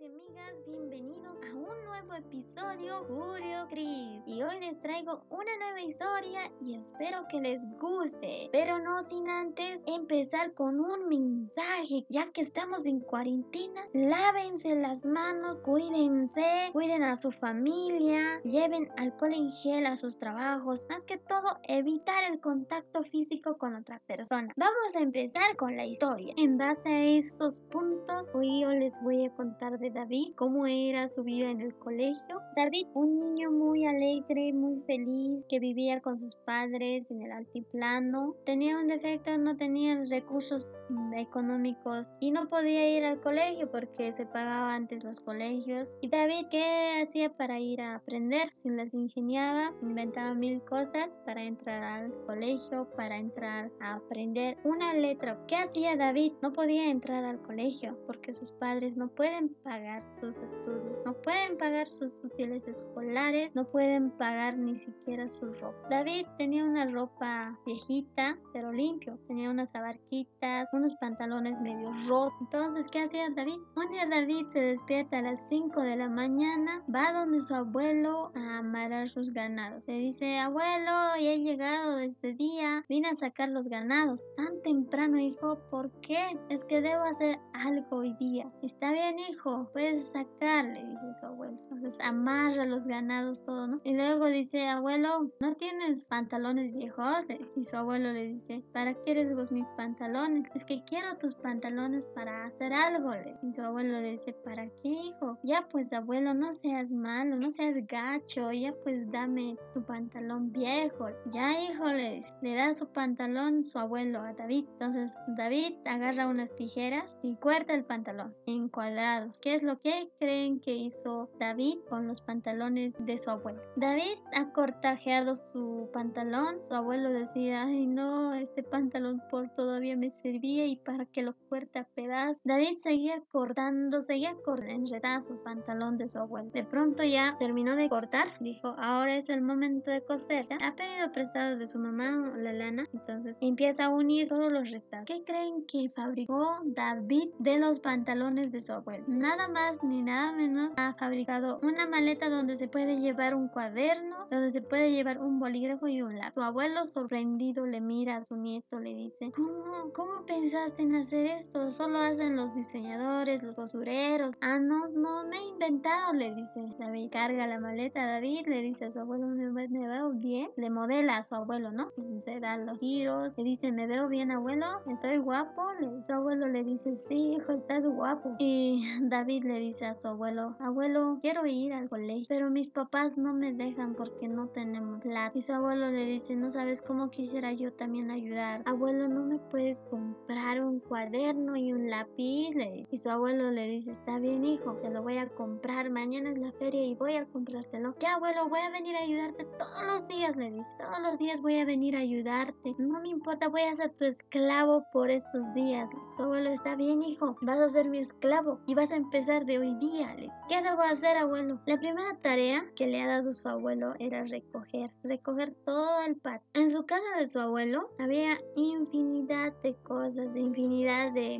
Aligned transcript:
y 0.00 0.06
amigas, 0.06 0.54
bienvenidos 0.66 1.36
a 1.42 1.54
un 1.54 1.84
nuevo 1.84 2.14
episodio 2.14 3.04
Julio 3.04 3.66
Cris. 3.68 4.22
Y 4.26 4.42
hoy 4.42 4.58
les 4.60 4.80
traigo 4.80 5.22
una 5.28 5.54
nueva 5.58 5.82
historia 5.82 6.50
y 6.62 6.74
espero 6.76 7.26
que 7.28 7.40
les 7.40 7.60
guste. 7.78 8.48
Pero 8.52 8.78
no 8.78 9.02
sin 9.02 9.28
antes 9.28 9.82
empezar 9.86 10.54
con 10.54 10.80
un 10.80 11.08
mensaje, 11.08 12.06
ya 12.08 12.30
que 12.32 12.40
estamos 12.40 12.86
en 12.86 13.00
cuarentena. 13.00 13.82
Lávense 13.92 14.74
las 14.76 15.04
manos, 15.04 15.60
cuídense, 15.60 16.70
cuiden 16.72 17.02
a 17.02 17.16
su 17.16 17.30
familia, 17.30 18.40
lleven 18.44 18.88
alcohol 18.96 19.34
en 19.34 19.52
gel 19.52 19.84
a 19.84 19.96
sus 19.96 20.18
trabajos. 20.18 20.86
Más 20.88 21.04
que 21.04 21.18
todo, 21.18 21.58
evitar 21.64 22.32
el 22.32 22.40
contacto 22.40 23.02
físico 23.02 23.58
con 23.58 23.74
otra 23.74 24.00
persona. 24.06 24.54
Vamos 24.56 24.96
a 24.96 25.00
empezar 25.00 25.54
con 25.56 25.76
la 25.76 25.84
historia. 25.84 26.32
En 26.38 26.56
base 26.56 26.88
a 26.88 27.04
estos 27.04 27.58
puntos, 27.70 28.30
hoy 28.32 28.62
yo 28.62 28.70
les 28.70 28.98
voy 29.02 29.26
a 29.26 29.30
contar 29.34 29.81
David, 29.90 30.34
cómo 30.36 30.66
era 30.66 31.08
su 31.08 31.24
vida 31.24 31.50
en 31.50 31.60
el 31.60 31.74
colegio. 31.74 32.40
David, 32.56 32.86
un 32.94 33.18
niño 33.18 33.50
muy 33.50 33.84
alegre, 33.84 34.52
muy 34.52 34.80
feliz, 34.82 35.44
que 35.48 35.58
vivía 35.58 36.00
con 36.00 36.18
sus 36.18 36.36
padres 36.36 37.10
en 37.10 37.22
el 37.22 37.32
altiplano. 37.32 38.36
Tenía 38.46 38.78
un 38.78 38.86
defecto, 38.86 39.36
no 39.38 39.56
tenía 39.56 40.00
recursos 40.08 40.68
económicos 41.16 42.08
y 42.20 42.30
no 42.30 42.48
podía 42.48 42.96
ir 42.96 43.04
al 43.04 43.20
colegio 43.20 43.70
porque 43.70 44.12
se 44.12 44.26
pagaba 44.26 44.74
antes 44.74 45.04
los 45.04 45.20
colegios. 45.20 45.96
Y 46.00 46.08
David, 46.08 46.46
¿qué 46.50 47.02
hacía 47.02 47.30
para 47.30 47.58
ir 47.58 47.80
a 47.80 47.96
aprender? 47.96 48.52
Se 48.62 48.70
las 48.70 48.92
ingeniaba, 48.94 49.72
inventaba 49.82 50.34
mil 50.34 50.62
cosas 50.62 51.18
para 51.24 51.42
entrar 51.42 51.82
al 51.82 52.12
colegio, 52.26 52.88
para 52.96 53.16
entrar 53.16 53.70
a 53.80 53.94
aprender 53.96 54.58
una 54.64 54.94
letra. 54.94 55.38
¿Qué 55.46 55.56
hacía 55.56 55.96
David? 55.96 56.32
No 56.42 56.52
podía 56.52 56.90
entrar 56.90 57.24
al 57.24 57.40
colegio 57.42 57.98
porque 58.06 58.32
sus 58.32 58.52
padres 58.52 58.96
no 58.96 59.08
pueden 59.08 59.48
pagar 59.62 59.71
sus 60.20 60.40
estudios, 60.40 60.98
no 61.06 61.14
pueden 61.22 61.56
pagar 61.56 61.86
sus 61.86 62.18
útiles 62.22 62.66
escolares, 62.68 63.54
no 63.54 63.64
pueden 63.64 64.10
pagar 64.10 64.56
ni 64.58 64.76
siquiera 64.76 65.28
su 65.28 65.46
ropa. 65.46 65.88
David 65.88 66.26
tenía 66.36 66.64
una 66.64 66.86
ropa 66.86 67.58
viejita, 67.64 68.38
pero 68.52 68.70
limpio, 68.70 69.18
tenía 69.28 69.50
unas 69.50 69.74
abarquitas, 69.74 70.68
unos 70.72 70.94
pantalones 70.96 71.58
medio 71.60 71.90
rotos. 72.06 72.34
Entonces, 72.40 72.88
¿qué 72.88 73.02
hacía 73.02 73.30
David? 73.30 73.58
Un 73.76 73.90
día 73.90 74.06
David 74.06 74.46
se 74.50 74.60
despierta 74.60 75.18
a 75.18 75.22
las 75.22 75.48
5 75.48 75.80
de 75.80 75.96
la 75.96 76.08
mañana, 76.08 76.84
va 76.94 77.12
donde 77.12 77.40
su 77.40 77.54
abuelo 77.54 78.30
a 78.34 78.58
amarrar 78.58 79.08
sus 79.08 79.32
ganados. 79.32 79.88
Le 79.88 79.98
dice, 79.98 80.38
abuelo, 80.38 81.16
ya 81.18 81.32
he 81.32 81.40
llegado 81.40 81.98
este 81.98 82.34
día, 82.34 82.84
vine 82.88 83.08
a 83.08 83.14
sacar 83.14 83.48
los 83.48 83.68
ganados. 83.68 84.24
Tan 84.36 84.60
temprano, 84.62 85.18
hijo, 85.18 85.58
¿por 85.70 85.90
qué? 86.00 86.38
Es 86.50 86.64
que 86.64 86.82
debo 86.82 87.04
hacer 87.04 87.38
algo 87.54 87.96
hoy 87.96 88.14
día. 88.18 88.50
Está 88.62 88.92
bien, 88.92 89.18
hijo, 89.18 89.51
puedes 89.72 90.10
sacarle, 90.10 90.84
dice 90.84 91.14
su 91.20 91.26
abuelo. 91.26 91.58
Entonces 91.62 91.98
amarra 92.00 92.64
los 92.64 92.86
ganados 92.86 93.44
todo, 93.44 93.66
¿no? 93.66 93.80
Y 93.84 93.94
luego 93.94 94.26
dice, 94.26 94.68
abuelo, 94.68 95.30
¿no 95.40 95.54
tienes 95.54 96.06
pantalones 96.08 96.72
viejos? 96.74 97.26
Y 97.56 97.64
su 97.64 97.76
abuelo 97.76 98.12
le 98.12 98.26
dice, 98.26 98.64
¿para 98.72 98.94
qué 98.94 99.12
eres 99.12 99.34
vos 99.34 99.52
mis 99.52 99.66
pantalones? 99.76 100.48
Es 100.54 100.64
que 100.64 100.82
quiero 100.84 101.16
tus 101.18 101.34
pantalones 101.34 102.06
para 102.06 102.44
hacer 102.44 102.72
algo. 102.72 103.12
Y 103.42 103.52
su 103.52 103.62
abuelo 103.62 104.00
le 104.00 104.12
dice, 104.12 104.32
¿para 104.32 104.66
qué, 104.82 104.88
hijo? 104.88 105.38
Ya 105.42 105.68
pues, 105.70 105.92
abuelo, 105.92 106.34
no 106.34 106.52
seas 106.52 106.92
malo, 106.92 107.36
no 107.36 107.50
seas 107.50 107.76
gacho, 107.86 108.52
ya 108.52 108.72
pues 108.82 109.10
dame 109.10 109.56
tu 109.74 109.84
pantalón 109.84 110.52
viejo. 110.52 111.08
Ya, 111.30 111.60
hijo, 111.62 111.86
le, 111.86 112.20
le 112.40 112.54
da 112.54 112.74
su 112.74 112.86
pantalón 112.86 113.64
su 113.64 113.78
abuelo 113.78 114.20
a 114.20 114.32
David. 114.32 114.64
Entonces 114.72 115.18
David 115.28 115.74
agarra 115.84 116.28
unas 116.28 116.54
tijeras 116.54 117.16
y 117.22 117.36
corta 117.36 117.74
el 117.74 117.84
pantalón 117.84 118.34
en 118.46 118.68
cuadrados. 118.68 119.40
¿Qué 119.42 119.56
es 119.56 119.64
lo 119.64 119.80
que 119.80 120.08
creen 120.20 120.60
que 120.60 120.72
hizo 120.72 121.28
David 121.40 121.78
con 121.90 122.06
los 122.06 122.20
pantalones 122.20 122.94
de 123.00 123.18
su 123.18 123.28
abuelo? 123.28 123.60
David 123.74 124.16
ha 124.32 124.52
cortajeado 124.52 125.34
su 125.34 125.90
pantalón. 125.92 126.60
Su 126.68 126.74
abuelo 126.74 127.10
decía, 127.10 127.64
ay 127.64 127.88
no, 127.88 128.34
este 128.34 128.62
pantalón 128.62 129.20
por 129.28 129.48
todavía 129.48 129.96
me 129.96 130.12
servía 130.22 130.66
y 130.66 130.76
para 130.76 131.06
que 131.06 131.22
lo 131.22 131.34
corte 131.48 131.80
a 131.80 131.84
pedazos. 131.84 132.40
David 132.44 132.76
seguía 132.78 133.20
cortando, 133.32 134.00
seguía 134.00 134.36
cortando 134.44 134.86
sus 135.26 135.42
pantalón 135.42 135.96
de 135.96 136.06
su 136.06 136.20
abuelo. 136.20 136.50
De 136.50 136.62
pronto 136.62 137.02
ya 137.02 137.34
terminó 137.40 137.74
de 137.74 137.88
cortar, 137.88 138.28
dijo, 138.38 138.76
ahora 138.78 139.16
es 139.16 139.28
el 139.28 139.42
momento 139.42 139.90
de 139.90 140.04
coser. 140.04 140.46
Ha 140.60 140.76
pedido 140.76 141.10
prestado 141.10 141.56
de 141.56 141.66
su 141.66 141.80
mamá 141.80 142.32
la 142.36 142.52
lana, 142.52 142.86
entonces 142.92 143.38
empieza 143.40 143.86
a 143.86 143.88
unir 143.88 144.28
todos 144.28 144.52
los 144.52 144.70
retazos. 144.70 145.08
¿Qué 145.08 145.24
creen 145.24 145.64
que 145.66 145.90
fabricó 145.90 146.60
David 146.64 147.30
de 147.40 147.58
los 147.58 147.80
pantalones 147.80 148.52
de 148.52 148.60
su 148.60 148.72
abuelo? 148.72 149.04
Más 149.48 149.82
ni 149.82 150.02
nada 150.02 150.32
menos 150.32 150.74
ha 150.76 150.94
fabricado 150.94 151.58
una 151.62 151.86
maleta 151.86 152.28
donde 152.28 152.56
se 152.56 152.68
puede 152.68 153.00
llevar 153.00 153.34
un 153.34 153.48
cuaderno, 153.48 154.26
donde 154.30 154.50
se 154.50 154.60
puede 154.60 154.92
llevar 154.92 155.20
un 155.20 155.38
bolígrafo 155.38 155.88
y 155.88 156.02
un 156.02 156.16
lápiz. 156.18 156.34
Su 156.34 156.42
abuelo 156.42 156.84
sorprendido 156.86 157.66
le 157.66 157.80
mira 157.80 158.16
a 158.16 158.24
su 158.24 158.36
nieto, 158.36 158.78
le 158.78 158.94
dice, 158.94 159.30
¿cómo, 159.34 159.92
cómo 159.94 160.26
pensaste 160.26 160.82
en 160.82 160.96
hacer 160.96 161.26
esto? 161.26 161.70
Solo 161.70 161.98
hacen 161.98 162.36
los 162.36 162.54
diseñadores, 162.54 163.42
los 163.42 163.56
costureros. 163.56 164.34
Ah, 164.40 164.58
no, 164.58 164.88
no 164.88 165.26
me 165.26 165.38
he 165.38 165.48
inventado, 165.48 166.12
le 166.12 166.34
dice 166.34 166.64
David. 166.78 167.10
Carga 167.10 167.46
la 167.46 167.58
maleta, 167.58 168.04
David 168.04 168.46
le 168.46 168.62
dice 168.62 168.86
a 168.86 168.90
su 168.92 169.00
abuelo, 169.00 169.26
¿me, 169.28 169.68
me 169.68 169.88
veo 169.88 170.10
bien? 170.10 170.50
Le 170.56 170.70
modela 170.70 171.16
a 171.16 171.22
su 171.22 171.34
abuelo, 171.34 171.72
¿no? 171.72 171.90
Se 172.24 172.38
da 172.40 172.56
los 172.58 172.80
giros, 172.80 173.36
le 173.36 173.44
dice, 173.44 173.72
¿me 173.72 173.86
veo 173.86 174.08
bien, 174.08 174.30
abuelo? 174.30 174.66
¿Estoy 174.90 175.18
guapo? 175.18 175.72
Le, 175.80 176.04
su 176.04 176.12
abuelo 176.12 176.48
le 176.48 176.64
dice, 176.64 176.94
sí, 176.94 177.34
hijo, 177.36 177.52
estás 177.52 177.84
guapo. 177.84 178.36
Y 178.38 178.82
David 179.02 179.21
le 179.24 179.60
dice 179.60 179.86
a 179.86 179.94
su 179.94 180.08
abuelo, 180.08 180.56
abuelo, 180.58 181.18
quiero 181.20 181.46
ir 181.46 181.72
al 181.72 181.88
colegio, 181.88 182.26
pero 182.28 182.50
mis 182.50 182.66
papás 182.68 183.18
no 183.18 183.32
me 183.32 183.52
dejan 183.52 183.94
porque 183.94 184.26
no 184.26 184.48
tenemos 184.48 185.00
plata. 185.00 185.38
Y 185.38 185.42
su 185.42 185.52
abuelo 185.52 185.90
le 185.90 186.04
dice, 186.06 186.34
no 186.34 186.50
sabes 186.50 186.82
cómo 186.82 187.10
quisiera 187.10 187.52
yo 187.52 187.72
también 187.72 188.10
ayudar. 188.10 188.62
Abuelo, 188.66 189.08
¿no 189.08 189.24
me 189.24 189.38
puedes 189.38 189.82
comprar 189.82 190.62
un 190.64 190.80
cuaderno 190.80 191.56
y 191.56 191.72
un 191.72 191.88
lápiz? 191.88 192.54
Le 192.54 192.86
y 192.90 192.98
su 192.98 193.10
abuelo 193.10 193.50
le 193.52 193.68
dice, 193.68 193.92
está 193.92 194.18
bien, 194.18 194.44
hijo, 194.44 194.74
te 194.82 194.90
lo 194.90 195.02
voy 195.02 195.18
a 195.18 195.28
comprar. 195.28 195.88
Mañana 195.90 196.30
es 196.30 196.38
la 196.38 196.52
feria 196.52 196.84
y 196.84 196.94
voy 196.94 197.14
a 197.14 197.26
comprártelo. 197.26 197.94
Ya, 198.00 198.14
abuelo, 198.14 198.48
voy 198.48 198.60
a 198.60 198.70
venir 198.70 198.96
a 198.96 199.02
ayudarte 199.02 199.44
todos 199.44 199.84
los 199.86 200.08
días, 200.08 200.36
le 200.36 200.50
dice. 200.50 200.74
Todos 200.78 201.00
los 201.00 201.18
días 201.18 201.40
voy 201.40 201.58
a 201.58 201.64
venir 201.64 201.96
a 201.96 202.00
ayudarte. 202.00 202.74
No 202.78 203.00
me 203.00 203.08
importa, 203.08 203.48
voy 203.48 203.62
a 203.62 203.74
ser 203.74 203.90
tu 203.90 204.04
esclavo 204.04 204.84
por 204.92 205.10
estos 205.10 205.54
días. 205.54 205.90
Su 206.16 206.24
abuelo, 206.24 206.50
está 206.50 206.74
bien, 206.74 207.02
hijo, 207.02 207.36
vas 207.42 207.60
a 207.60 207.68
ser 207.68 207.88
mi 207.88 207.98
esclavo 207.98 208.58
y 208.66 208.74
vas 208.74 208.90
a 208.90 208.96
empezar 209.12 209.44
de 209.44 209.58
hoy 209.58 209.74
día, 209.74 210.14
le 210.14 210.30
¿Qué 210.48 210.62
debo 210.62 210.80
hacer, 210.80 211.18
abuelo? 211.18 211.60
La 211.66 211.78
primera 211.78 212.16
tarea 212.22 212.64
que 212.74 212.86
le 212.86 213.02
ha 213.02 213.06
dado 213.06 213.34
su 213.34 213.46
abuelo 213.46 213.92
era 213.98 214.24
recoger, 214.24 214.90
recoger 215.02 215.54
todo 215.66 216.00
el 216.06 216.16
patio. 216.16 216.48
En 216.54 216.70
su 216.70 216.86
casa 216.86 217.18
de 217.18 217.28
su 217.28 217.38
abuelo 217.38 217.90
había 217.98 218.38
infinidad 218.56 219.52
de 219.62 219.74
cosas, 219.82 220.34
infinidad 220.34 221.12
de, 221.12 221.38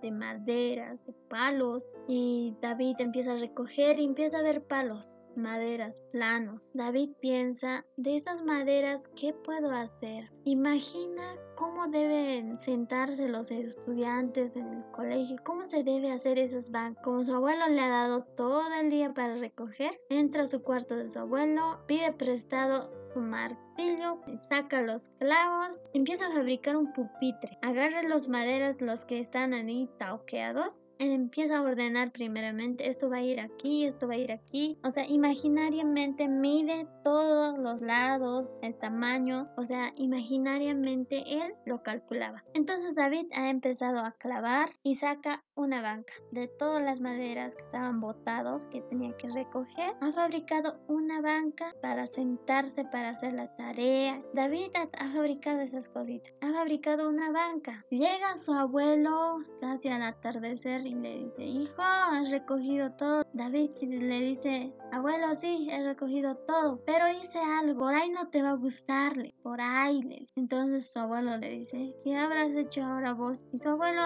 de 0.00 0.10
maderas, 0.10 1.04
de 1.04 1.12
palos 1.28 1.86
y 2.08 2.56
David 2.62 2.96
empieza 3.00 3.32
a 3.32 3.36
recoger 3.36 3.98
y 3.98 4.06
empieza 4.06 4.38
a 4.38 4.42
ver 4.42 4.64
palos 4.64 5.12
maderas, 5.40 6.02
planos. 6.12 6.70
David 6.74 7.10
piensa, 7.20 7.84
de 7.96 8.16
estas 8.16 8.42
maderas, 8.44 9.08
¿qué 9.16 9.32
puedo 9.32 9.70
hacer? 9.70 10.30
Imagina 10.44 11.36
cómo 11.56 11.88
deben 11.88 12.56
sentarse 12.56 13.28
los 13.28 13.50
estudiantes 13.50 14.56
en 14.56 14.66
el 14.68 14.84
colegio, 14.92 15.36
cómo 15.44 15.64
se 15.64 15.82
debe 15.82 16.12
hacer 16.12 16.38
esas 16.38 16.70
bancas. 16.70 17.02
Como 17.04 17.24
su 17.24 17.34
abuelo 17.34 17.68
le 17.68 17.80
ha 17.80 17.88
dado 17.88 18.24
todo 18.36 18.62
el 18.80 18.90
día 18.90 19.12
para 19.12 19.36
recoger, 19.36 19.90
entra 20.08 20.44
a 20.44 20.46
su 20.46 20.62
cuarto 20.62 20.96
de 20.96 21.08
su 21.08 21.18
abuelo, 21.18 21.80
pide 21.86 22.12
prestado 22.12 22.90
su 23.12 23.20
martillo, 23.20 24.20
saca 24.48 24.82
los 24.82 25.08
clavos, 25.18 25.80
empieza 25.94 26.26
a 26.26 26.32
fabricar 26.32 26.76
un 26.76 26.92
pupitre, 26.92 27.58
agarra 27.62 28.02
los 28.02 28.28
maderas, 28.28 28.80
los 28.80 29.04
que 29.04 29.18
están 29.18 29.52
ahí 29.52 29.88
tauqueados, 29.98 30.82
empieza 31.08 31.58
a 31.58 31.62
ordenar 31.62 32.12
primeramente, 32.12 32.88
esto 32.88 33.08
va 33.08 33.16
a 33.16 33.22
ir 33.22 33.40
aquí, 33.40 33.84
esto 33.84 34.06
va 34.06 34.14
a 34.14 34.18
ir 34.18 34.32
aquí, 34.32 34.78
o 34.84 34.90
sea, 34.90 35.06
imaginariamente 35.08 36.28
mide 36.28 36.86
todos 37.02 37.58
los 37.58 37.80
lados, 37.80 38.58
el 38.62 38.74
tamaño, 38.76 39.48
o 39.56 39.64
sea, 39.64 39.92
imaginariamente 39.96 41.24
él 41.26 41.54
lo 41.64 41.82
calculaba. 41.82 42.44
Entonces 42.54 42.94
David 42.94 43.26
ha 43.34 43.50
empezado 43.50 44.00
a 44.00 44.12
clavar 44.12 44.68
y 44.82 44.96
saca 44.96 45.42
una 45.54 45.82
banca 45.82 46.12
de 46.32 46.48
todas 46.48 46.82
las 46.82 47.00
maderas 47.00 47.54
que 47.54 47.62
estaban 47.62 48.00
botados 48.00 48.66
que 48.66 48.80
tenía 48.82 49.16
que 49.16 49.28
recoger. 49.28 49.92
Ha 50.00 50.12
fabricado 50.12 50.80
una 50.88 51.20
banca 51.20 51.74
para 51.82 52.06
sentarse 52.06 52.84
para 52.84 53.10
hacer 53.10 53.32
la 53.32 53.54
tarea. 53.56 54.22
David 54.34 54.70
ha, 54.74 55.10
fabricado 55.10 55.60
esas 55.60 55.88
cositas. 55.88 56.32
Ha 56.40 56.52
fabricado 56.52 57.08
una 57.08 57.30
banca. 57.30 57.84
Llega 57.90 58.36
su 58.36 58.52
abuelo 58.52 59.38
casi 59.60 59.88
al 59.88 60.02
atardecer 60.02 60.82
y 60.90 60.94
le 60.94 61.18
dice, 61.20 61.44
hijo, 61.44 61.82
has 61.82 62.30
recogido 62.30 62.90
todo. 62.92 63.24
David 63.32 63.70
le 63.82 64.20
dice, 64.20 64.72
abuelo, 64.90 65.34
sí, 65.34 65.68
he 65.70 65.82
recogido 65.84 66.34
todo, 66.36 66.82
pero 66.84 67.08
hice 67.08 67.38
algo, 67.38 67.78
por 67.78 67.94
ahí 67.94 68.10
no 68.10 68.28
te 68.28 68.42
va 68.42 68.50
a 68.50 68.54
gustarle, 68.54 69.34
por 69.42 69.60
ahí 69.60 70.02
le 70.02 70.26
Entonces 70.34 70.92
su 70.92 70.98
abuelo 70.98 71.36
le 71.36 71.50
dice, 71.50 71.94
¿qué 72.02 72.16
habrás 72.16 72.50
hecho 72.56 72.82
ahora 72.82 73.12
vos? 73.12 73.44
Y 73.52 73.58
su 73.58 73.68
abuelo 73.68 74.02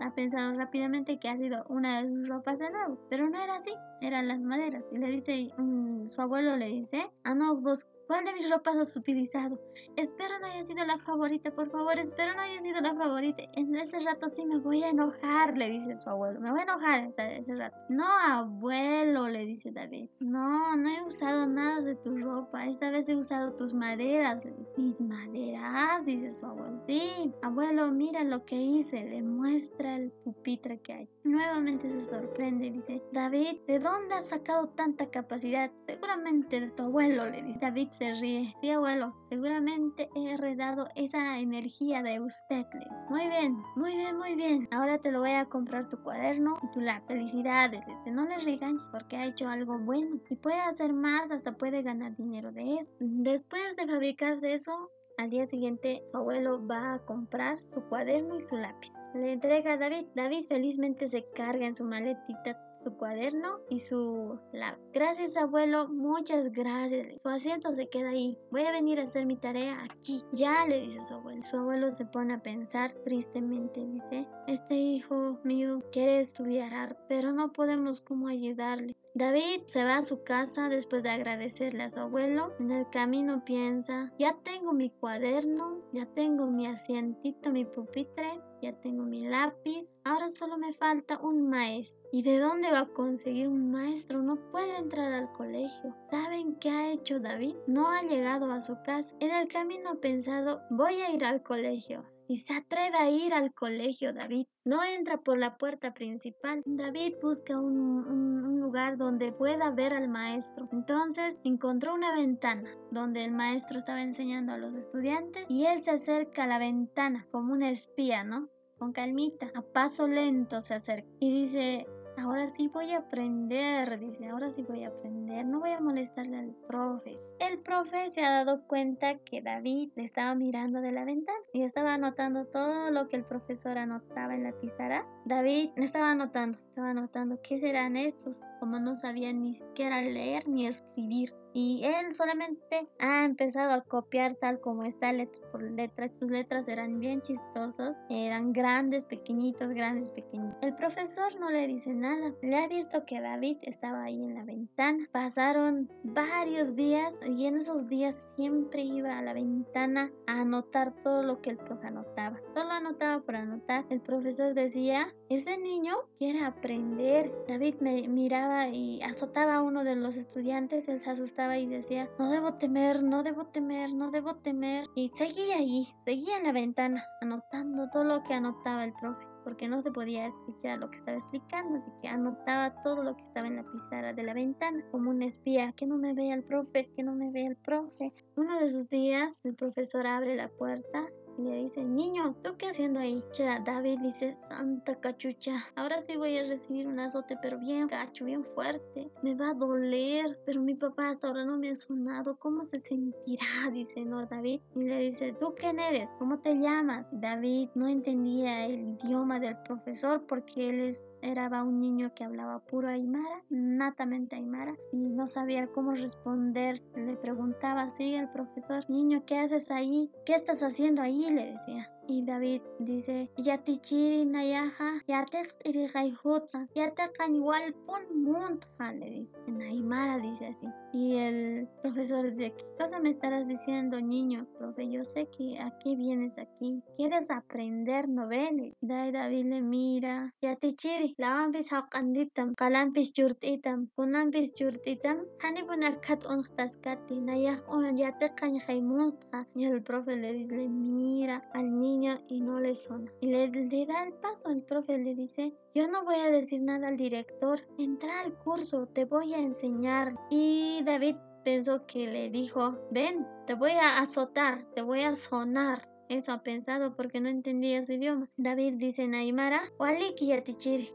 ha 0.00 0.14
pensado 0.14 0.54
rápidamente 0.54 1.18
que 1.18 1.28
ha 1.28 1.36
sido 1.36 1.64
una 1.68 2.02
de 2.02 2.08
sus 2.08 2.28
ropas 2.28 2.60
de 2.60 2.70
nuevo, 2.70 2.98
pero 3.10 3.28
no 3.28 3.42
era 3.42 3.56
así, 3.56 3.72
eran 4.00 4.28
las 4.28 4.40
maderas. 4.40 4.84
Y 4.92 4.98
le 4.98 5.08
dice, 5.08 5.50
mm, 5.56 6.08
su 6.08 6.20
abuelo 6.22 6.56
le 6.56 6.68
dice, 6.68 7.10
ah 7.24 7.34
no, 7.34 7.56
vos 7.56 7.86
¿Cuál 8.08 8.24
de 8.24 8.32
mis 8.32 8.50
ropas 8.50 8.74
has 8.74 8.96
utilizado? 8.96 9.60
Espero 9.96 10.38
no 10.38 10.46
haya 10.46 10.64
sido 10.64 10.82
la 10.86 10.96
favorita, 10.96 11.50
por 11.50 11.68
favor, 11.68 11.98
espero 11.98 12.32
no 12.32 12.40
haya 12.40 12.58
sido 12.58 12.80
la 12.80 12.94
favorita. 12.94 13.42
En 13.52 13.74
ese 13.76 13.98
rato 13.98 14.30
sí 14.30 14.46
me 14.46 14.56
voy 14.56 14.82
a 14.82 14.88
enojar, 14.88 15.58
le 15.58 15.68
dice 15.68 15.94
su 15.94 16.08
abuelo. 16.08 16.40
Me 16.40 16.50
voy 16.50 16.60
a 16.60 16.62
enojar 16.62 17.04
ese, 17.04 17.36
ese 17.36 17.54
rato. 17.54 17.76
No, 17.90 18.06
abuelo, 18.06 19.28
le 19.28 19.44
dice 19.44 19.72
David. 19.72 20.08
No, 20.20 20.74
no 20.74 20.88
he 20.88 21.02
usado 21.02 21.46
nada 21.46 21.82
de 21.82 21.96
tu 21.96 22.16
ropa. 22.16 22.64
Esta 22.64 22.88
vez 22.88 23.10
he 23.10 23.14
usado 23.14 23.52
tus 23.52 23.74
maderas. 23.74 24.48
Mis 24.78 25.02
maderas, 25.02 26.06
dice 26.06 26.32
su 26.32 26.46
abuelo. 26.46 26.82
Sí, 26.86 27.30
abuelo, 27.42 27.90
mira 27.90 28.24
lo 28.24 28.42
que 28.46 28.56
hice. 28.56 29.04
Le 29.04 29.20
muestra 29.20 29.96
el 29.96 30.12
pupitre 30.24 30.80
que 30.80 30.94
hay. 30.94 31.08
Nuevamente 31.24 31.90
se 31.90 32.08
sorprende 32.08 32.68
y 32.68 32.70
dice, 32.70 33.02
David, 33.12 33.58
¿de 33.66 33.80
dónde 33.80 34.14
has 34.14 34.28
sacado 34.28 34.68
tanta 34.68 35.10
capacidad? 35.10 35.70
Seguramente 35.86 36.58
de 36.58 36.70
tu 36.70 36.84
abuelo, 36.84 37.26
le 37.26 37.42
dice. 37.42 37.58
David 37.60 37.88
se 37.98 38.14
ríe. 38.14 38.54
Sí, 38.60 38.70
abuelo, 38.70 39.14
seguramente 39.28 40.08
he 40.14 40.32
heredado 40.32 40.86
esa 40.94 41.38
energía 41.38 42.02
de 42.02 42.20
usted. 42.20 42.64
Muy 43.10 43.26
bien, 43.28 43.56
muy 43.74 43.96
bien, 43.96 44.16
muy 44.16 44.34
bien. 44.36 44.68
Ahora 44.70 44.98
te 44.98 45.10
lo 45.10 45.20
voy 45.20 45.32
a 45.32 45.46
comprar 45.46 45.88
tu 45.88 45.98
cuaderno 46.02 46.58
y 46.62 46.70
tu 46.72 46.80
lápiz. 46.80 47.06
Felicidades, 47.08 47.84
no 48.06 48.24
le 48.24 48.38
regañes 48.38 48.82
porque 48.92 49.16
ha 49.16 49.26
hecho 49.26 49.48
algo 49.48 49.78
bueno 49.78 50.20
y 50.30 50.36
puede 50.36 50.60
hacer 50.60 50.92
más, 50.92 51.30
hasta 51.30 51.52
puede 51.52 51.82
ganar 51.82 52.16
dinero 52.16 52.52
de 52.52 52.76
eso. 52.76 52.92
Después 53.00 53.76
de 53.76 53.86
fabricarse 53.86 54.54
eso, 54.54 54.90
al 55.16 55.30
día 55.30 55.46
siguiente 55.46 56.02
su 56.10 56.18
abuelo 56.18 56.64
va 56.64 56.94
a 56.94 56.98
comprar 57.00 57.58
su 57.58 57.80
cuaderno 57.88 58.36
y 58.36 58.40
su 58.40 58.56
lápiz. 58.56 58.92
Le 59.14 59.32
entrega 59.32 59.72
a 59.72 59.76
David. 59.78 60.06
David 60.14 60.44
felizmente 60.48 61.08
se 61.08 61.24
carga 61.34 61.66
en 61.66 61.74
su 61.74 61.84
maletita 61.84 62.67
cuaderno 62.96 63.60
y 63.68 63.80
su 63.80 64.38
lápiz. 64.52 64.80
Gracias 64.92 65.36
abuelo, 65.36 65.88
muchas 65.88 66.50
gracias. 66.52 67.20
Su 67.22 67.28
asiento 67.28 67.72
se 67.74 67.88
queda 67.88 68.10
ahí. 68.10 68.38
Voy 68.50 68.62
a 68.62 68.72
venir 68.72 69.00
a 69.00 69.04
hacer 69.04 69.26
mi 69.26 69.36
tarea 69.36 69.84
aquí. 69.84 70.22
Ya 70.32 70.66
le 70.66 70.80
dice 70.80 71.00
su 71.02 71.14
abuelo. 71.14 71.42
Su 71.42 71.56
abuelo 71.56 71.90
se 71.90 72.04
pone 72.06 72.34
a 72.34 72.42
pensar 72.42 72.92
tristemente. 73.04 73.84
Dice, 73.86 74.26
este 74.46 74.74
hijo 74.74 75.38
mío 75.44 75.82
quiere 75.92 76.20
estudiar 76.20 76.74
arte, 76.74 76.98
pero 77.08 77.32
no 77.32 77.52
podemos 77.52 78.00
cómo 78.00 78.28
ayudarle. 78.28 78.94
David 79.14 79.62
se 79.64 79.84
va 79.84 79.96
a 79.96 80.02
su 80.02 80.22
casa 80.22 80.68
después 80.68 81.02
de 81.02 81.10
agradecerle 81.10 81.82
a 81.82 81.88
su 81.88 82.00
abuelo. 82.00 82.52
En 82.60 82.70
el 82.70 82.88
camino 82.90 83.44
piensa, 83.44 84.12
ya 84.18 84.36
tengo 84.44 84.72
mi 84.72 84.90
cuaderno, 84.90 85.82
ya 85.92 86.06
tengo 86.06 86.46
mi 86.46 86.66
asientito, 86.66 87.50
mi 87.50 87.64
pupitre, 87.64 88.40
ya 88.62 88.72
tengo 88.80 89.02
mi 89.04 89.20
lápiz, 89.20 89.86
ahora 90.04 90.28
solo 90.28 90.58
me 90.58 90.72
falta 90.74 91.18
un 91.20 91.48
maestro. 91.48 91.98
¿Y 92.12 92.22
de 92.22 92.38
dónde 92.38 92.70
va 92.70 92.80
a 92.80 92.92
conseguir 92.92 93.48
un 93.48 93.70
maestro? 93.70 94.22
No 94.22 94.36
puede 94.50 94.76
entrar 94.76 95.12
al 95.12 95.32
colegio. 95.32 95.94
¿Saben 96.10 96.54
qué 96.56 96.70
ha 96.70 96.92
hecho 96.92 97.18
David? 97.18 97.56
No 97.66 97.88
ha 97.88 98.02
llegado 98.02 98.52
a 98.52 98.60
su 98.60 98.76
casa. 98.82 99.14
En 99.20 99.30
el 99.30 99.48
camino 99.48 99.90
ha 99.90 100.00
pensado, 100.00 100.60
voy 100.70 100.94
a 101.00 101.10
ir 101.12 101.24
al 101.24 101.42
colegio 101.42 102.04
y 102.28 102.36
se 102.36 102.54
atreve 102.54 102.96
a 102.96 103.10
ir 103.10 103.34
al 103.34 103.52
colegio 103.52 104.12
David. 104.12 104.46
No 104.64 104.84
entra 104.84 105.16
por 105.16 105.38
la 105.38 105.56
puerta 105.56 105.94
principal. 105.94 106.62
David 106.66 107.14
busca 107.22 107.58
un, 107.58 108.60
lugar 108.60 108.98
donde 108.98 109.32
pueda 109.32 109.70
ver 109.70 109.94
al 109.94 110.08
maestro. 110.08 110.68
Entonces 110.72 111.40
encontró 111.42 111.94
una 111.94 112.14
ventana 112.14 112.70
donde 112.90 113.24
el 113.24 113.32
maestro 113.32 113.78
estaba 113.78 114.02
enseñando 114.02 114.52
a 114.52 114.58
los 114.58 114.74
estudiantes 114.74 115.50
y 115.50 115.64
él 115.64 115.80
se 115.80 115.92
acerca 115.92 116.44
a 116.44 116.46
la 116.46 116.58
ventana 116.58 117.26
como 117.30 117.54
una 117.54 117.70
espía, 117.70 118.24
¿no? 118.24 118.50
Con 118.78 118.92
calmita, 118.92 119.50
a 119.54 119.62
paso 119.62 120.06
lento 120.06 120.60
se 120.60 120.74
acerca 120.74 121.08
y 121.18 121.32
dice, 121.32 121.86
ahora 122.18 122.46
sí 122.48 122.68
voy 122.68 122.92
a 122.92 122.98
aprender, 122.98 123.98
dice, 123.98 124.28
ahora 124.28 124.50
sí 124.50 124.62
voy 124.62 124.84
a 124.84 124.88
aprender, 124.88 125.46
no 125.46 125.60
voy 125.60 125.70
a 125.70 125.80
molestarle 125.80 126.38
al 126.38 126.54
profe. 126.66 127.18
El 127.38 127.58
profe 127.60 128.10
se 128.10 128.24
ha 128.24 128.30
dado 128.30 128.66
cuenta 128.66 129.18
que 129.18 129.40
David 129.40 129.90
le 129.94 130.04
estaba 130.04 130.34
mirando 130.34 130.80
de 130.80 130.92
la 130.92 131.04
ventana 131.04 131.38
y 131.52 131.62
estaba 131.62 131.94
anotando 131.94 132.46
todo 132.46 132.90
lo 132.90 133.08
que 133.08 133.16
el 133.16 133.24
profesor 133.24 133.78
anotaba 133.78 134.34
en 134.34 134.44
la 134.44 134.52
pizarra. 134.52 135.06
David 135.24 135.70
estaba 135.76 136.10
anotando, 136.10 136.58
estaba 136.58 136.90
anotando 136.90 137.40
qué 137.42 137.58
serán 137.58 137.96
estos, 137.96 138.42
como 138.60 138.78
no 138.80 138.96
sabía 138.96 139.32
ni 139.32 139.54
siquiera 139.54 140.02
leer 140.02 140.48
ni 140.48 140.66
escribir 140.66 141.32
y 141.54 141.82
él 141.84 142.14
solamente 142.14 142.88
ha 142.98 143.24
empezado 143.24 143.72
a 143.72 143.82
copiar 143.82 144.34
tal 144.34 144.60
como 144.60 144.84
está 144.84 145.12
letra 145.12 145.42
por 145.50 145.62
letra. 145.62 146.08
Sus 146.18 146.30
letras 146.30 146.68
eran 146.68 147.00
bien 147.00 147.20
chistosas, 147.22 147.98
eran 148.10 148.52
grandes, 148.52 149.04
pequeñitos, 149.04 149.70
grandes, 149.70 150.10
pequeñitos. 150.10 150.58
El 150.62 150.74
profesor 150.74 151.38
no 151.40 151.50
le 151.50 151.66
dice 151.66 151.92
nada. 151.94 152.32
Le 152.42 152.56
ha 152.56 152.68
visto 152.68 153.04
que 153.06 153.20
David 153.20 153.58
estaba 153.62 154.04
ahí 154.04 154.22
en 154.22 154.34
la 154.34 154.44
ventana. 154.44 155.08
Pasaron 155.12 155.90
varios 156.04 156.76
días 156.76 157.18
y 157.26 157.46
en 157.46 157.56
esos 157.56 157.88
días 157.88 158.30
siempre 158.36 158.82
iba 158.82 159.18
a 159.18 159.22
la 159.22 159.32
ventana 159.32 160.10
a 160.26 160.40
anotar 160.40 160.92
todo 161.02 161.22
lo 161.22 161.40
que 161.40 161.50
el 161.50 161.58
profe 161.58 161.86
anotaba. 161.86 162.40
Solo 162.54 162.70
anotaba 162.70 163.22
por 163.22 163.36
anotar. 163.36 163.84
El 163.90 164.00
profesor 164.00 164.54
decía, 164.54 165.14
ese 165.28 165.56
niño 165.58 165.94
quiere 166.18 166.44
aprender. 166.44 167.32
David 167.48 167.76
me 167.80 168.06
miraba 168.08 168.68
y 168.68 169.02
azotaba 169.02 169.56
a 169.56 169.62
uno 169.62 169.84
de 169.84 169.96
los 169.96 170.16
estudiantes. 170.16 170.88
Él 170.88 171.00
se 171.00 171.10
asustaba 171.10 171.37
y 171.38 171.66
decía, 171.66 172.08
no 172.18 172.30
debo 172.30 172.54
temer, 172.54 173.02
no 173.02 173.22
debo 173.22 173.46
temer, 173.46 173.92
no 173.92 174.10
debo 174.10 174.36
temer. 174.36 174.86
Y 174.96 175.08
seguía 175.10 175.56
ahí, 175.56 175.86
seguía 176.04 176.36
en 176.36 176.44
la 176.44 176.52
ventana, 176.52 177.04
anotando 177.20 177.88
todo 177.90 178.04
lo 178.04 178.22
que 178.24 178.34
anotaba 178.34 178.84
el 178.84 178.92
profe 178.94 179.24
porque 179.44 179.66
no 179.66 179.80
se 179.80 179.90
podía 179.90 180.26
escuchar 180.26 180.78
lo 180.78 180.90
que 180.90 180.98
estaba 180.98 181.16
explicando, 181.16 181.76
así 181.76 181.90
que 182.02 182.08
anotaba 182.08 182.82
todo 182.82 183.02
lo 183.02 183.16
que 183.16 183.22
estaba 183.22 183.46
en 183.46 183.56
la 183.56 183.62
pizarra 183.62 184.12
de 184.12 184.22
la 184.22 184.34
ventana, 184.34 184.84
como 184.90 185.08
un 185.08 185.22
espía, 185.22 185.72
que 185.72 185.86
no 185.86 185.96
me 185.96 186.12
vea 186.12 186.34
el 186.34 186.44
profe, 186.44 186.90
que 186.94 187.02
no 187.02 187.14
me 187.14 187.30
vea 187.30 187.46
el 187.46 187.56
profe. 187.56 188.12
Uno 188.36 188.58
de 188.58 188.66
esos 188.66 188.90
días, 188.90 189.40
el 189.44 189.54
profesor 189.54 190.06
abre 190.06 190.36
la 190.36 190.48
puerta 190.48 191.06
le 191.38 191.62
dice, 191.62 191.84
niño, 191.84 192.34
¿tú 192.42 192.56
qué 192.58 192.68
haciendo 192.68 193.00
ahí? 193.00 193.22
Ya, 193.32 193.60
David 193.60 194.00
dice, 194.00 194.34
santa 194.48 194.94
cachucha, 194.96 195.56
ahora 195.76 196.00
sí 196.00 196.16
voy 196.16 196.36
a 196.36 196.46
recibir 196.46 196.86
un 196.86 196.98
azote, 196.98 197.36
pero 197.40 197.58
bien 197.58 197.88
cacho, 197.88 198.24
bien 198.24 198.44
fuerte. 198.54 199.10
Me 199.22 199.34
va 199.34 199.50
a 199.50 199.54
doler, 199.54 200.38
pero 200.44 200.60
mi 200.60 200.74
papá 200.74 201.08
hasta 201.08 201.28
ahora 201.28 201.44
no 201.44 201.58
me 201.58 201.70
ha 201.70 201.74
sonado. 201.76 202.36
¿Cómo 202.38 202.64
se 202.64 202.78
sentirá? 202.78 203.44
Dice, 203.72 204.04
no, 204.04 204.26
David. 204.26 204.60
Y 204.74 204.80
le 204.80 204.98
dice, 204.98 205.34
¿tú 205.38 205.54
quién 205.56 205.78
eres? 205.78 206.10
¿Cómo 206.18 206.38
te 206.38 206.54
llamas? 206.54 207.08
David 207.12 207.68
no 207.74 207.88
entendía 207.88 208.66
el 208.66 208.96
idioma 209.04 209.38
del 209.40 209.56
profesor 209.58 210.26
porque 210.26 210.68
él 210.68 210.94
era 211.22 211.62
un 211.62 211.78
niño 211.78 212.12
que 212.14 212.24
hablaba 212.24 212.60
puro 212.60 212.88
aymara, 212.88 213.42
natamente 213.50 214.36
aymara, 214.36 214.76
y 214.92 214.96
no 214.96 215.26
sabía 215.26 215.66
cómo 215.68 215.92
responder. 215.92 216.80
Le 216.94 217.16
preguntaba 217.16 217.82
así 217.82 218.14
al 218.14 218.30
profesor, 218.30 218.88
niño, 218.88 219.24
¿qué 219.26 219.38
haces 219.38 219.70
ahí? 219.70 220.10
¿Qué 220.24 220.34
estás 220.34 220.62
haciendo 220.62 221.02
ahí? 221.02 221.27
Le 221.30 221.52
decía. 221.52 221.90
Y 222.10 222.22
David 222.22 222.62
dice, 222.78 223.28
Yatichiri 223.36 224.24
nayaha, 224.24 225.02
yatek 225.06 225.54
irigayhutsa, 225.66 226.66
yatekan 226.74 227.34
igual 227.36 227.74
pun 227.84 228.22
muntja, 228.24 228.92
le 228.94 229.10
dice. 229.10 229.32
En 229.46 229.60
Aymara 229.60 230.16
dice 230.16 230.46
así. 230.46 230.66
Y 230.94 231.16
el 231.18 231.68
profesor 231.82 232.30
dice, 232.30 232.54
¿qué 232.56 232.64
cosa 232.78 232.98
me 232.98 233.10
estarás 233.10 233.46
diciendo, 233.46 234.00
niño? 234.00 234.46
Profe, 234.58 234.88
yo 234.88 235.04
sé 235.04 235.28
que 235.36 235.58
aquí 235.60 235.96
vienes 235.96 236.38
aquí. 236.38 236.82
¿Quieres 236.96 237.30
aprender 237.30 238.08
novelas? 238.08 238.72
David 238.80 239.44
le 239.44 239.60
mira. 239.60 240.32
Yatichiri, 240.40 241.14
lawampis 241.18 241.70
hawqanditam, 241.70 242.54
qalampis 242.54 243.12
churt'itam, 243.12 243.90
kunampis 243.96 244.54
churt'itam, 244.54 245.26
hani 245.42 245.62
bunakat 245.62 246.24
unqtaskati, 246.24 247.20
nayaj 247.20 247.60
un 247.68 247.98
yatekan 247.98 248.58
jaymusqa. 248.60 249.46
Y 249.54 249.66
el 249.66 249.82
profe 249.82 250.16
le 250.16 250.32
dice, 250.32 250.68
mira 250.70 251.42
al 251.52 251.78
niño 251.78 251.97
y 252.28 252.40
no 252.40 252.60
le 252.60 252.74
suena. 252.74 253.10
Y 253.20 253.26
le, 253.26 253.48
da 253.86 254.04
el 254.04 254.12
paso, 254.14 254.50
el 254.50 254.62
profe 254.62 254.98
le 254.98 255.14
dice, 255.14 255.52
yo 255.74 255.88
no 255.88 256.04
voy 256.04 256.16
a 256.16 256.30
decir 256.30 256.62
nada 256.62 256.88
al 256.88 256.96
director, 256.96 257.60
entra 257.78 258.20
al 258.20 258.34
curso, 258.34 258.86
te 258.86 259.04
voy 259.04 259.34
a 259.34 259.38
enseñar. 259.38 260.14
Y 260.30 260.82
David 260.84 261.16
pensó 261.44 261.86
que 261.86 262.06
le 262.06 262.30
dijo, 262.30 262.78
ven, 262.90 263.26
te 263.46 263.54
voy 263.54 263.72
a 263.72 263.98
azotar, 263.98 264.62
te 264.74 264.82
voy 264.82 265.02
a 265.02 265.14
sonar. 265.14 265.88
Eso 266.08 266.32
ha 266.32 266.42
pensado 266.42 266.94
porque 266.96 267.20
no 267.20 267.28
entendía 267.28 267.84
su 267.84 267.92
idioma. 267.92 268.28
David 268.36 268.74
dice 268.76 269.02
en 269.02 269.14
Aymara, 269.14 269.62
Waliki 269.78 270.26
yatichiri, 270.28 270.90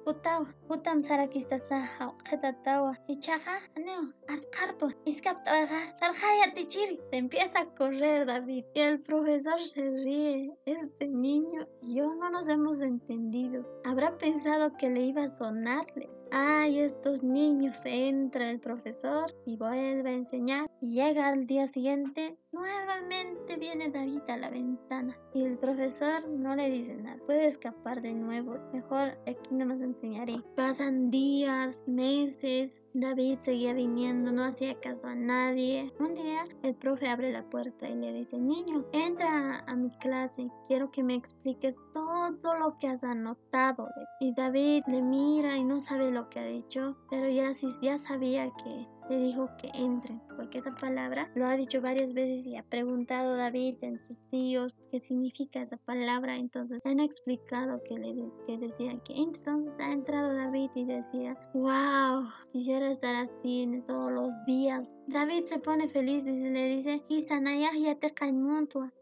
jetatawa, 2.30 3.00
ichaja, 3.08 3.60
aneo, 3.76 4.14
ascarto, 4.28 4.90
iskaptaga, 5.06 5.96
sarja 5.96 6.28
yatichiri. 6.46 7.00
Se 7.10 7.18
empieza 7.18 7.60
a 7.60 7.76
correr 7.76 8.26
David 8.26 8.66
y 8.74 8.80
el 8.80 9.02
profesor 9.02 9.60
se 9.62 9.90
ríe. 9.90 10.52
Este 10.66 11.08
niño 11.08 11.68
y 11.82 11.96
yo 11.96 12.16
no 12.16 12.30
nos 12.30 12.48
hemos 12.48 12.82
entendido. 12.82 13.66
Habrá 13.86 14.18
pensado 14.18 14.76
que 14.78 14.90
le 14.90 15.02
iba 15.02 15.24
a 15.24 15.28
sonarle 15.28 16.10
ay, 16.34 16.80
estos 16.80 17.24
niños, 17.24 17.76
entra 17.86 18.50
el 18.50 18.60
profesor 18.60 19.26
y 19.46 19.56
vuelve 19.56 20.10
a 20.10 20.14
enseñar. 20.14 20.70
Llega 20.82 21.28
al 21.28 21.46
día 21.46 21.68
siguiente, 21.68 22.38
nuevamente 22.54 23.58
viene 23.58 23.90
David 23.90 24.22
a 24.30 24.38
la 24.38 24.50
ventana 24.50 25.18
y 25.34 25.44
el 25.44 25.58
profesor 25.58 26.28
no 26.30 26.56
le 26.56 26.70
dice 26.70 26.96
nada. 26.96 27.18
Puede 27.26 27.48
escapar 27.48 28.02
de 28.02 28.14
nuevo, 28.14 28.58
mejor 28.72 29.18
aquí 29.28 29.50
no 29.52 29.66
nos 29.66 29.82
enseñaré. 29.82 30.42
Pasan 30.56 31.10
días, 31.10 31.84
meses, 31.88 32.86
David 32.94 33.40
seguía 33.42 33.74
viniendo, 33.74 34.32
no 34.32 34.44
hacía 34.44 34.80
caso 34.80 35.08
a 35.08 35.16
nadie. 35.16 35.92
Un 36.00 36.14
día 36.14 36.46
el 36.62 36.76
profe 36.76 37.10
abre 37.10 37.32
la 37.32 37.44
puerta 37.50 37.90
y 37.90 37.96
le 37.96 38.14
dice, 38.14 38.38
niño, 38.38 38.86
entra 38.94 39.64
a 39.66 39.76
mi 39.76 39.90
clase, 39.98 40.50
quiero 40.68 40.92
que 40.92 41.04
me 41.04 41.16
expliques 41.16 41.76
todo 41.94 42.58
lo 42.58 42.78
que 42.78 42.88
has 42.88 43.04
anotado. 43.04 43.90
Y 44.20 44.34
David 44.36 44.84
le 44.88 45.02
mira 45.02 45.58
y 45.58 45.64
no 45.64 45.82
sabe 45.82 46.12
lo 46.12 46.30
que 46.30 46.40
ha 46.40 46.46
dicho, 46.46 46.96
pero 47.10 47.28
ya, 47.30 47.52
ya 47.82 47.98
sabía 47.98 48.52
que 48.64 48.88
le 49.10 49.20
dijo 49.20 49.50
que 49.60 49.70
entre, 49.74 50.20
porque 50.36 50.60
esa 50.60 50.74
palabra 50.74 51.30
lo 51.36 51.46
ha 51.46 51.56
dicho 51.56 51.82
varias 51.82 52.14
veces 52.14 52.46
y 52.46 52.56
ha 52.56 52.64
preguntado 52.64 53.36
David 53.36 53.76
en 53.82 54.00
sus 54.00 54.20
tíos 54.30 54.74
qué 54.92 55.00
significa 55.00 55.62
esa 55.62 55.78
palabra, 55.78 56.36
entonces 56.36 56.82
han 56.86 57.00
explicado 57.00 57.82
que 57.84 57.96
le 57.96 58.14
que 58.46 58.58
decía 58.58 58.98
que 59.06 59.14
entre. 59.14 59.34
entonces 59.40 59.74
ha 59.80 59.92
entrado 59.92 60.34
David 60.34 60.70
y 60.76 60.86
decía, 60.86 61.36
wow, 61.54 62.28
quisiera 62.52 62.92
estar 62.92 63.16
así 63.16 63.64
en 63.64 63.86
todos 63.86 64.12
los 64.12 64.34
días. 64.46 64.96
David 65.08 65.46
se 65.46 65.60
pone 65.60 65.88
feliz 65.90 66.26
y 66.26 66.32
le 66.32 66.76
dice, 66.78 67.04
ya 67.10 67.96
te 67.96 68.14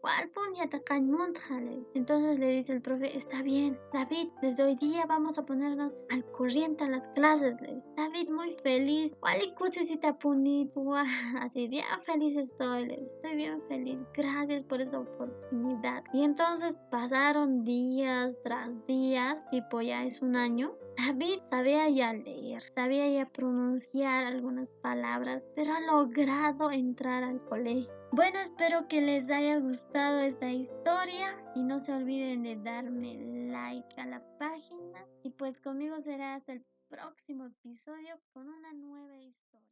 ¿cuál 0.00 0.28
pon 0.30 0.54
ya 0.56 0.68
te 0.68 0.82
Entonces 1.94 2.38
le 2.38 2.48
dice 2.48 2.72
el 2.72 2.82
profe, 2.82 3.16
está 3.16 3.42
bien, 3.42 3.78
David, 3.92 4.28
desde 4.40 4.64
hoy 4.64 4.76
día 4.76 5.06
vamos 5.06 5.38
a 5.38 5.44
ponernos 5.44 5.96
al 6.10 6.24
corriente 6.32 6.84
a 6.84 6.88
las 6.88 7.08
clases. 7.08 7.60
David 7.96 8.30
muy 8.30 8.56
feliz, 8.62 9.16
¿cuál 9.20 9.40
Así, 11.40 11.68
bien 11.68 11.84
feliz 12.04 12.36
estoy, 12.36 12.92
estoy 12.92 13.36
bien 13.36 13.62
feliz. 13.68 13.98
Gracias 14.14 14.64
por 14.64 14.80
esa 14.80 15.00
oportunidad. 15.00 16.04
Y 16.12 16.22
entonces 16.22 16.76
pasaron 16.90 17.64
días 17.64 18.36
tras 18.42 18.70
días, 18.86 19.44
tipo 19.50 19.80
ya 19.80 20.04
es 20.04 20.22
un 20.22 20.36
año. 20.36 20.74
David 20.96 21.40
sabía 21.50 21.88
ya 21.88 22.12
leer, 22.12 22.62
sabía 22.74 23.08
ya 23.08 23.26
pronunciar 23.26 24.26
algunas 24.26 24.68
palabras, 24.82 25.46
pero 25.54 25.72
ha 25.72 25.80
logrado 25.80 26.70
entrar 26.70 27.22
al 27.24 27.42
colegio. 27.46 27.92
Bueno, 28.12 28.38
espero 28.40 28.86
que 28.88 29.00
les 29.00 29.30
haya 29.30 29.58
gustado 29.58 30.20
esta 30.20 30.50
historia 30.50 31.34
y 31.54 31.62
no 31.62 31.80
se 31.80 31.92
olviden 31.94 32.42
de 32.42 32.56
darme 32.56 33.14
like 33.50 34.00
a 34.00 34.06
la 34.06 34.22
página. 34.38 35.06
Y 35.22 35.30
pues 35.30 35.60
conmigo 35.60 36.00
será 36.02 36.34
hasta 36.34 36.52
el 36.52 36.64
próximo 36.88 37.46
episodio 37.46 38.20
con 38.34 38.48
una 38.48 38.74
nueva 38.74 39.16
historia. 39.16 39.71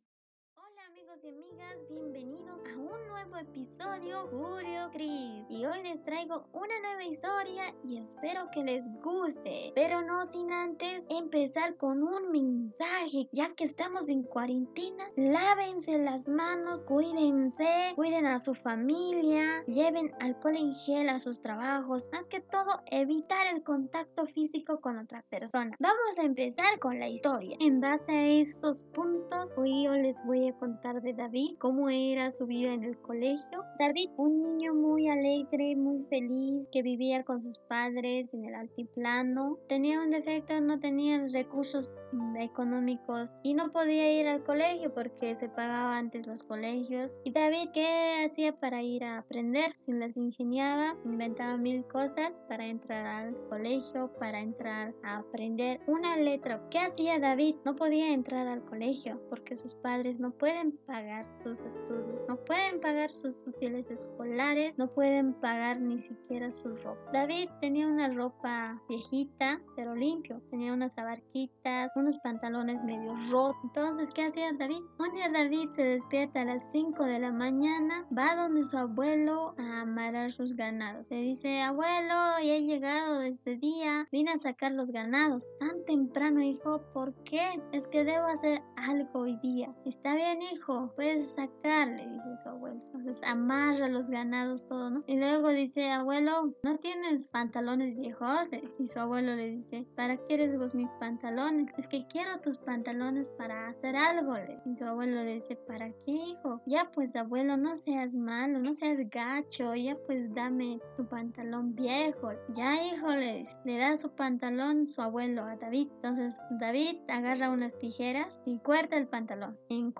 Amigos 1.11 1.25
y 1.25 1.29
amigas, 1.29 1.89
bienvenidos 1.89 2.61
a 2.73 2.79
un 2.79 3.09
nuevo 3.09 3.37
episodio 3.37 4.29
Julio 4.29 4.91
Cris 4.93 5.45
y 5.49 5.65
hoy 5.65 5.83
les 5.83 6.05
traigo 6.05 6.47
una 6.53 6.79
nueva 6.81 7.05
historia 7.05 7.75
y 7.83 7.99
espero 7.99 8.49
que 8.53 8.63
les 8.63 8.85
guste, 9.03 9.73
pero 9.75 10.03
no 10.03 10.25
sin 10.27 10.53
antes 10.53 11.07
empezar 11.09 11.77
con 11.77 12.03
un 12.03 12.31
mensaje 12.31 13.29
ya 13.33 13.53
que 13.55 13.65
estamos 13.65 14.09
en 14.09 14.23
cuarentena, 14.23 15.05
lávense 15.17 15.99
las 15.99 16.29
manos, 16.29 16.85
cuídense, 16.85 17.93
cuiden 17.97 18.27
a 18.27 18.39
su 18.39 18.55
familia, 18.55 19.65
lleven 19.67 20.13
alcohol 20.21 20.57
en 20.57 20.75
gel 20.75 21.09
a 21.09 21.19
sus 21.19 21.41
trabajos, 21.41 22.09
más 22.13 22.29
que 22.29 22.41
todo 22.41 22.83
evitar 22.87 23.53
el 23.53 23.65
contacto 23.65 24.27
físico 24.27 24.81
con 24.81 24.99
otra 24.99 25.23
persona. 25.29 25.75
Vamos 25.81 26.19
a 26.19 26.23
empezar 26.23 26.79
con 26.79 27.01
la 27.01 27.09
historia. 27.09 27.57
En 27.59 27.81
base 27.81 28.13
a 28.13 28.29
estos 28.29 28.81
puntos, 28.95 29.51
hoy 29.57 29.85
yo 29.85 29.95
les 29.95 30.17
voy 30.25 30.49
a 30.49 30.53
contar 30.55 31.00
de 31.03 31.13
David, 31.13 31.57
cómo 31.59 31.89
era 31.89 32.31
su 32.33 32.47
vida 32.47 32.73
en 32.73 32.85
el 32.85 32.99
colegio. 32.99 33.65
David, 33.79 34.11
un 34.17 34.43
niño 34.43 34.75
muy 34.75 35.09
alegre, 35.09 35.77
muy 35.77 36.05
feliz, 36.05 36.67
que 36.73 36.83
vivía 36.83 37.25
con 37.25 37.41
sus 37.43 37.59
padres 37.69 38.33
en 38.35 38.45
el 38.45 38.55
altiplano. 38.55 39.59
Tenía 39.69 40.01
un 40.01 40.11
defecto, 40.11 40.61
no 40.61 40.79
tenía 40.81 41.25
recursos 41.33 41.93
económicos 42.39 43.31
y 43.43 43.55
no 43.55 43.73
podía 43.73 44.13
ir 44.21 44.27
al 44.27 44.43
colegio 44.43 44.93
porque 44.93 45.35
se 45.35 45.49
pagaba 45.49 45.97
antes 45.97 46.27
los 46.27 46.43
colegios. 46.43 47.21
Y 47.25 47.33
David, 47.33 47.71
¿qué 47.73 48.27
hacía 48.27 48.53
para 48.53 48.83
ir 48.83 49.05
a 49.05 49.19
aprender? 49.19 49.73
Se 49.87 49.93
las 49.93 50.17
ingeniaba, 50.17 50.97
inventaba 51.05 51.57
mil 51.57 51.85
cosas 51.85 52.43
para 52.49 52.67
entrar 52.67 53.07
al 53.07 53.37
colegio, 53.49 54.11
para 54.19 54.41
entrar 54.41 54.95
a 55.03 55.19
aprender 55.19 55.81
una 55.87 56.17
letra. 56.17 56.61
¿Qué 56.71 56.79
hacía 56.79 57.19
David? 57.19 57.57
No 57.65 57.77
podía 57.77 58.13
entrar 58.13 58.47
al 58.47 58.65
colegio 58.65 59.21
porque 59.29 59.57
sus 59.57 59.75
padres 59.77 60.21
no 60.21 60.31
pueden 60.33 60.77
pagar 60.91 61.25
sus 61.45 61.63
estudios, 61.63 62.21
no 62.29 62.37
pueden 62.37 62.81
pagar 62.81 63.11
sus 63.11 63.41
útiles 63.47 63.89
escolares, 63.89 64.77
no 64.77 64.89
pueden 64.89 65.35
pagar 65.35 65.81
ni 65.81 65.99
siquiera 65.99 66.51
su 66.51 66.69
ropa. 66.69 67.13
David 67.13 67.49
tenía 67.61 67.87
una 67.87 68.09
ropa 68.09 68.83
viejita, 68.89 69.61
pero 69.77 69.95
limpio, 69.95 70.43
tenía 70.51 70.73
unas 70.73 70.97
abarquitas, 70.99 71.93
unos 71.95 72.19
pantalones 72.19 72.83
medio 72.83 73.15
rotos. 73.31 73.57
Entonces, 73.63 74.11
¿qué 74.11 74.25
hacía 74.25 74.53
David? 74.53 74.83
Un 74.99 75.15
día 75.15 75.29
David 75.31 75.69
se 75.75 75.85
despierta 75.85 76.41
a 76.41 76.45
las 76.45 76.73
5 76.73 77.05
de 77.05 77.21
la 77.21 77.31
mañana, 77.31 78.05
va 78.17 78.35
donde 78.35 78.65
su 78.65 78.77
abuelo 78.77 79.55
a 79.59 79.83
amarrar 79.83 80.33
sus 80.33 80.55
ganados. 80.57 81.09
Le 81.09 81.23
dice, 81.23 81.63
abuelo, 81.63 82.41
ya 82.43 82.57
he 82.57 82.63
llegado 82.63 83.21
este 83.23 83.57
día, 83.57 84.09
vine 84.11 84.33
a 84.33 84.39
sacar 84.39 84.73
los 84.73 84.91
ganados. 84.91 85.47
Tan 85.61 85.85
temprano, 85.85 86.43
hijo, 86.43 86.83
¿por 86.93 87.15
qué? 87.23 87.63
Es 87.71 87.87
que 87.87 88.03
debo 88.03 88.27
hacer 88.27 88.61
algo 88.77 89.21
hoy 89.21 89.37
día. 89.37 89.73
Está 89.85 90.17
bien 90.17 90.41
hijo, 90.43 90.80
puedes 90.89 91.33
sacarle, 91.33 92.07
dice 92.09 92.43
su 92.43 92.49
abuelo. 92.49 92.81
Entonces 92.87 93.23
amarra 93.25 93.89
los 93.89 94.11
ganados 94.11 94.67
todo, 94.67 94.91
¿no? 94.91 95.05
Y 95.07 95.17
luego 95.17 95.49
dice, 95.49 95.91
abuelo, 95.91 96.55
¿no 96.63 96.79
tienes 96.79 97.31
pantalones 97.31 97.97
viejos? 97.97 98.49
Y 98.79 98.87
su 98.87 98.99
abuelo 98.99 99.35
le 99.35 99.51
dice, 99.51 99.87
¿para 99.97 100.17
qué 100.17 100.27
quieres 100.29 100.59
vos 100.59 100.75
mis 100.75 100.91
pantalones? 100.99 101.73
Es 101.77 101.87
que 101.87 102.07
quiero 102.09 102.41
tus 102.41 102.59
pantalones 102.59 103.29
para 103.31 103.69
hacer 103.69 103.97
algo. 103.97 104.35
Y 104.65 104.77
su 104.77 104.85
abuelo 104.85 105.23
le 105.23 105.35
dice, 105.35 105.57
¿para 105.57 105.91
qué, 106.05 106.13
hijo? 106.13 106.63
Ya 106.67 106.91
pues, 106.93 107.17
abuelo, 107.17 107.57
no 107.57 107.77
seas 107.77 108.15
malo, 108.15 108.59
no 108.59 108.73
seas 108.73 108.99
gacho, 109.11 109.75
ya 109.75 109.97
pues 110.07 110.33
dame 110.35 110.81
tu 110.97 111.07
pantalón 111.09 111.75
viejo. 111.75 112.31
Ya, 112.55 112.83
hijo, 112.85 113.09
le, 113.09 113.43
le 113.65 113.79
da 113.79 113.97
su 113.97 114.11
pantalón 114.11 114.87
su 114.87 115.03
abuelo 115.03 115.45
a 115.45 115.57
David. 115.57 115.89
Entonces 115.97 116.41
David 116.59 116.99
agarra 117.09 117.51
unas 117.51 117.77
tijeras 117.79 118.41
y 118.45 118.59
corta 118.59 118.97
el 118.97 119.09
pantalón 119.09 119.59
en 119.69 119.93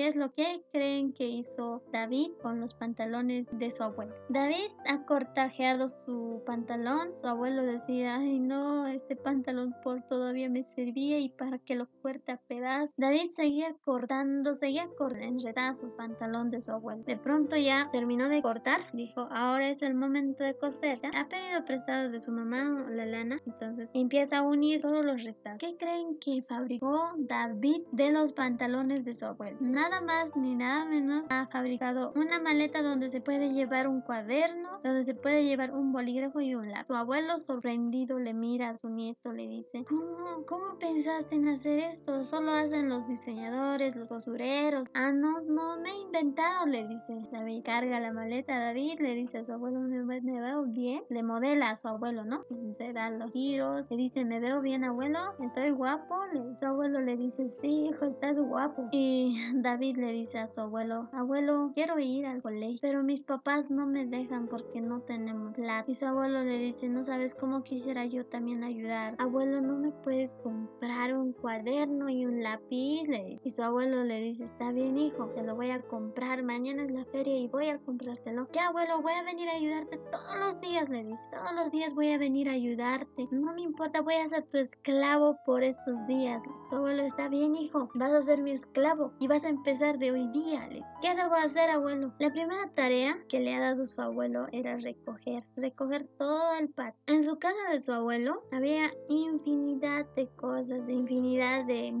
¿Qué 0.00 0.08
es 0.08 0.16
lo 0.16 0.32
que 0.32 0.64
creen 0.72 1.12
que 1.12 1.26
hizo 1.26 1.82
David 1.92 2.30
con 2.40 2.58
los 2.58 2.72
pantalones 2.72 3.46
de 3.52 3.70
su 3.70 3.82
abuelo? 3.82 4.14
David 4.30 4.70
ha 4.86 5.04
cortajeado 5.04 5.88
su 5.88 6.42
pantalón. 6.46 7.10
Su 7.20 7.26
abuelo 7.26 7.64
decía, 7.64 8.16
ay 8.16 8.38
no, 8.38 8.86
este 8.86 9.14
pantalón 9.14 9.74
por 9.84 10.00
todavía 10.04 10.48
me 10.48 10.64
servía 10.74 11.18
y 11.18 11.28
para 11.28 11.58
que 11.58 11.74
lo 11.74 11.86
corte 12.00 12.32
a 12.32 12.38
pedazos. 12.38 12.88
David 12.96 13.32
seguía 13.32 13.76
cortando, 13.84 14.54
seguía 14.54 14.88
cortando 14.96 15.42
su 15.42 15.94
pantalón 15.94 16.48
de 16.48 16.62
su 16.62 16.72
abuelo. 16.72 17.02
De 17.04 17.18
pronto 17.18 17.56
ya 17.56 17.90
terminó 17.92 18.30
de 18.30 18.40
cortar. 18.40 18.80
Dijo, 18.94 19.28
ahora 19.30 19.68
es 19.68 19.82
el 19.82 19.92
momento 19.92 20.44
de 20.44 20.56
coser. 20.56 20.98
Ha 21.14 21.28
pedido 21.28 21.62
prestado 21.66 22.08
de 22.08 22.20
su 22.20 22.32
mamá 22.32 22.86
la 22.88 23.04
lana. 23.04 23.38
Entonces 23.44 23.90
empieza 23.92 24.38
a 24.38 24.42
unir 24.44 24.80
todos 24.80 25.04
los 25.04 25.22
retazos. 25.22 25.60
¿Qué 25.60 25.76
creen 25.76 26.18
que 26.18 26.42
fabricó 26.48 27.12
David 27.18 27.82
de 27.92 28.12
los 28.12 28.32
pantalones 28.32 29.04
de 29.04 29.12
su 29.12 29.26
abuelo? 29.26 29.58
Nada 29.60 29.89
más 30.00 30.36
ni 30.36 30.54
nada 30.54 30.84
menos 30.84 31.26
ha 31.30 31.46
fabricado 31.46 32.12
una 32.14 32.38
maleta 32.38 32.82
donde 32.82 33.10
se 33.10 33.20
puede 33.20 33.52
llevar 33.52 33.88
un 33.88 34.02
cuaderno, 34.02 34.80
donde 34.84 35.04
se 35.04 35.14
puede 35.14 35.44
llevar 35.44 35.72
un 35.72 35.92
bolígrafo 35.92 36.40
y 36.40 36.54
un 36.54 36.70
lápiz. 36.70 36.86
Su 36.86 36.94
abuelo 36.94 37.38
sorprendido 37.38 38.18
le 38.18 38.32
mira 38.32 38.70
a 38.70 38.76
su 38.76 38.88
nieto, 38.88 39.32
le 39.32 39.48
dice, 39.48 39.84
¿cómo, 39.88 40.44
cómo 40.46 40.78
pensaste 40.78 41.34
en 41.34 41.48
hacer 41.48 41.78
esto? 41.78 42.24
Solo 42.24 42.52
hacen 42.52 42.88
los 42.88 43.08
diseñadores, 43.08 43.96
los 43.96 44.08
cosureros. 44.10 44.88
Ah, 44.94 45.12
no, 45.12 45.40
no 45.40 45.78
me 45.80 45.90
he 45.90 46.00
inventado, 46.02 46.66
le 46.66 46.86
dice. 46.86 47.18
David 47.32 47.62
carga 47.64 48.00
la 48.00 48.12
maleta 48.12 48.58
David, 48.58 49.00
le 49.00 49.14
dice 49.14 49.38
a 49.38 49.44
su 49.44 49.52
abuelo, 49.52 49.80
¿me, 49.80 50.20
veo 50.20 50.64
bien? 50.64 51.02
Le 51.08 51.22
modela 51.22 51.70
a 51.70 51.76
su 51.76 51.88
abuelo, 51.88 52.24
¿no? 52.24 52.44
Se 52.76 52.92
dan 52.92 53.18
los 53.18 53.32
giros, 53.32 53.90
le 53.90 53.96
dice, 53.96 54.24
¿me 54.24 54.40
veo 54.40 54.60
bien, 54.60 54.84
abuelo? 54.84 55.18
¿Estoy 55.40 55.70
guapo? 55.70 56.16
Le, 56.32 56.56
su 56.56 56.66
abuelo 56.66 57.00
le 57.00 57.16
dice, 57.16 57.48
sí, 57.48 57.88
hijo, 57.88 58.04
estás 58.04 58.38
guapo. 58.38 58.88
Y 58.92 59.36
Y 59.79 59.79
David 59.80 59.96
le 59.96 60.12
dice 60.12 60.38
a 60.38 60.46
su 60.46 60.60
abuelo, 60.60 61.08
abuelo, 61.10 61.72
quiero 61.74 61.98
ir 61.98 62.26
al 62.26 62.42
colegio, 62.42 62.80
pero 62.82 63.02
mis 63.02 63.20
papás 63.20 63.70
no 63.70 63.86
me 63.86 64.04
dejan 64.04 64.46
porque 64.46 64.82
no 64.82 65.00
tenemos 65.00 65.54
plata. 65.54 65.90
Y 65.90 65.94
su 65.94 66.04
abuelo 66.04 66.44
le 66.44 66.58
dice, 66.58 66.86
no 66.90 67.02
sabes 67.02 67.34
cómo 67.34 67.62
quisiera 67.62 68.04
yo 68.04 68.26
también 68.26 68.62
ayudar. 68.62 69.14
Abuelo, 69.16 69.62
¿no 69.62 69.78
me 69.78 69.90
puedes 69.90 70.34
comprar 70.34 71.16
un 71.16 71.32
cuaderno 71.32 72.10
y 72.10 72.26
un 72.26 72.42
lápiz? 72.42 73.04
Y 73.42 73.50
su 73.50 73.62
abuelo 73.62 74.04
le 74.04 74.20
dice, 74.20 74.44
está 74.44 74.70
bien 74.70 74.98
hijo, 74.98 75.28
te 75.28 75.42
lo 75.42 75.56
voy 75.56 75.70
a 75.70 75.80
comprar. 75.80 76.42
Mañana 76.42 76.82
es 76.82 76.90
la 76.90 77.06
feria 77.06 77.38
y 77.38 77.48
voy 77.48 77.68
a 77.68 77.78
comprártelo. 77.78 78.48
Ya 78.52 78.66
abuelo, 78.66 79.00
voy 79.00 79.14
a 79.14 79.22
venir 79.22 79.48
a 79.48 79.54
ayudarte 79.54 79.96
todos 79.96 80.36
los 80.38 80.60
días, 80.60 80.90
le 80.90 81.04
dice. 81.04 81.26
Todos 81.32 81.54
los 81.54 81.70
días 81.70 81.94
voy 81.94 82.12
a 82.12 82.18
venir 82.18 82.50
a 82.50 82.52
ayudarte. 82.52 83.28
No 83.30 83.54
me 83.54 83.62
importa, 83.62 84.02
voy 84.02 84.16
a 84.16 84.28
ser 84.28 84.42
tu 84.42 84.58
esclavo 84.58 85.38
por 85.46 85.62
estos 85.62 86.06
días. 86.06 86.42
Su 86.68 86.76
abuelo, 86.76 87.02
está 87.02 87.28
bien 87.28 87.56
hijo, 87.56 87.88
vas 87.94 88.12
a 88.12 88.20
ser 88.20 88.42
mi 88.42 88.50
esclavo 88.50 89.14
y 89.18 89.26
vas 89.26 89.42
a 89.44 89.48
empezar 89.48 89.69
de 89.78 90.10
hoy 90.10 90.26
día. 90.28 90.66
Le 90.66 90.82
¿Qué 91.00 91.14
debo 91.14 91.36
hacer 91.36 91.70
abuelo? 91.70 92.12
La 92.18 92.32
primera 92.32 92.68
tarea 92.74 93.16
que 93.28 93.38
le 93.38 93.54
ha 93.54 93.60
dado 93.60 93.86
su 93.86 94.00
abuelo 94.00 94.48
era 94.50 94.76
recoger, 94.78 95.44
recoger 95.54 96.08
todo 96.18 96.56
el 96.58 96.70
patio. 96.70 97.00
En 97.06 97.22
su 97.22 97.38
casa 97.38 97.70
de 97.70 97.80
su 97.80 97.92
abuelo 97.92 98.42
había 98.50 98.90
infinidad 99.08 100.06
de 100.16 100.26
cosas, 100.34 100.88
infinidad 100.88 101.66
de, 101.66 101.94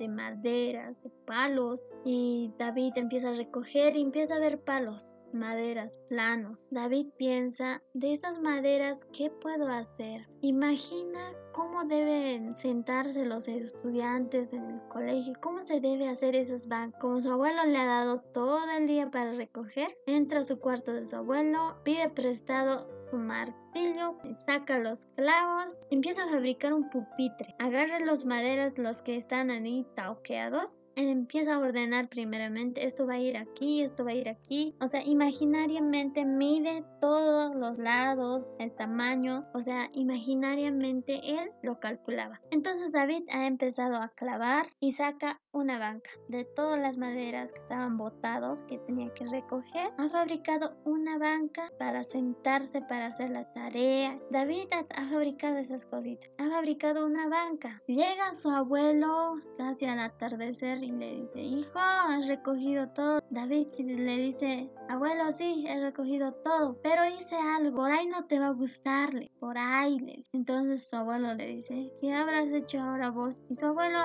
de 0.00 0.08
maderas, 0.08 1.00
de 1.04 1.10
palos 1.24 1.84
y 2.04 2.50
David 2.58 2.94
empieza 2.96 3.30
a 3.30 3.34
recoger 3.34 3.96
y 3.96 4.02
empieza 4.02 4.34
a 4.34 4.40
ver 4.40 4.58
palos 4.58 5.08
maderas, 5.34 5.98
planos. 6.08 6.66
David 6.70 7.08
piensa, 7.16 7.82
de 7.94 8.12
estas 8.12 8.40
maderas, 8.40 9.04
¿qué 9.12 9.30
puedo 9.30 9.68
hacer? 9.68 10.28
Imagina 10.40 11.32
cómo 11.52 11.84
deben 11.84 12.54
sentarse 12.54 13.24
los 13.24 13.48
estudiantes 13.48 14.52
en 14.52 14.64
el 14.64 14.80
colegio, 14.88 15.34
cómo 15.40 15.60
se 15.60 15.80
debe 15.80 16.08
hacer 16.08 16.36
esos 16.36 16.66
bancos. 16.68 17.00
Como 17.00 17.20
su 17.20 17.30
abuelo 17.30 17.64
le 17.64 17.78
ha 17.78 17.86
dado 17.86 18.20
todo 18.32 18.60
el 18.76 18.86
día 18.86 19.10
para 19.10 19.32
recoger, 19.32 19.88
entra 20.06 20.40
a 20.40 20.44
su 20.44 20.58
cuarto 20.58 20.92
de 20.92 21.04
su 21.04 21.16
abuelo, 21.16 21.76
pide 21.84 22.08
prestado 22.10 22.88
su 23.10 23.16
martillo, 23.18 24.16
saca 24.46 24.78
los 24.78 25.04
clavos, 25.16 25.76
empieza 25.90 26.24
a 26.24 26.28
fabricar 26.28 26.72
un 26.72 26.88
pupitre, 26.88 27.54
agarra 27.58 28.00
los 28.00 28.24
maderas, 28.24 28.78
los 28.78 29.02
que 29.02 29.16
están 29.16 29.50
ahí 29.50 29.86
tauqueados, 29.94 30.80
empieza 30.96 31.54
a 31.54 31.58
ordenar 31.58 32.08
primeramente, 32.08 32.84
esto 32.84 33.06
va 33.06 33.14
a 33.14 33.18
ir 33.18 33.36
aquí, 33.36 33.82
esto 33.82 34.04
va 34.04 34.10
a 34.10 34.14
ir 34.14 34.28
aquí, 34.28 34.74
o 34.80 34.86
sea, 34.86 35.02
imaginariamente 35.04 36.24
mide 36.24 36.84
todos 37.00 37.54
los 37.54 37.78
lados, 37.78 38.56
el 38.58 38.72
tamaño, 38.72 39.46
o 39.54 39.62
sea, 39.62 39.90
imaginariamente 39.92 41.20
él 41.24 41.50
lo 41.62 41.80
calculaba. 41.80 42.40
Entonces 42.50 42.92
David 42.92 43.24
ha 43.30 43.46
empezado 43.46 43.96
a 43.96 44.08
clavar 44.10 44.66
y 44.80 44.92
saca 44.92 45.40
una 45.52 45.78
banca 45.78 46.10
de 46.28 46.44
todas 46.44 46.80
las 46.80 46.96
maderas 46.96 47.52
que 47.52 47.60
estaban 47.60 47.96
botados 47.96 48.62
que 48.64 48.78
tenía 48.78 49.12
que 49.14 49.26
recoger. 49.26 49.88
Ha 49.98 50.08
fabricado 50.08 50.76
una 50.84 51.18
banca 51.18 51.70
para 51.78 52.04
sentarse 52.04 52.80
para 52.82 53.06
hacer 53.06 53.30
la 53.30 53.44
tarea. 53.52 54.18
David 54.30 54.68
ha, 54.72 55.08
fabricado 55.08 55.58
esas 55.58 55.86
cositas. 55.86 56.30
Ha 56.38 56.48
fabricado 56.48 57.06
una 57.06 57.28
banca. 57.28 57.82
Llega 57.86 58.32
su 58.32 58.50
abuelo 58.50 59.36
casi 59.58 59.86
al 59.86 59.98
atardecer 59.98 60.81
y 60.82 60.92
le 60.92 61.16
dice, 61.16 61.40
hijo, 61.40 61.78
has 61.78 62.26
recogido 62.26 62.88
todo. 62.88 63.20
David 63.30 63.68
le 63.78 64.18
dice, 64.18 64.70
abuelo, 64.88 65.30
sí, 65.32 65.64
he 65.68 65.80
recogido 65.80 66.32
todo, 66.44 66.78
pero 66.82 67.06
hice 67.06 67.36
algo. 67.36 67.76
Por 67.76 67.90
ahí 67.90 68.06
no 68.06 68.24
te 68.26 68.38
va 68.38 68.48
a 68.48 68.52
gustarle. 68.52 69.30
Por 69.40 69.58
ahí. 69.58 70.24
Entonces 70.32 70.88
su 70.88 70.96
abuelo 70.96 71.34
le 71.34 71.46
dice, 71.46 71.92
¿qué 72.00 72.12
habrás 72.12 72.48
hecho 72.48 72.80
ahora 72.80 73.10
vos? 73.10 73.42
Y 73.48 73.54
su 73.54 73.66
abuelo 73.66 73.98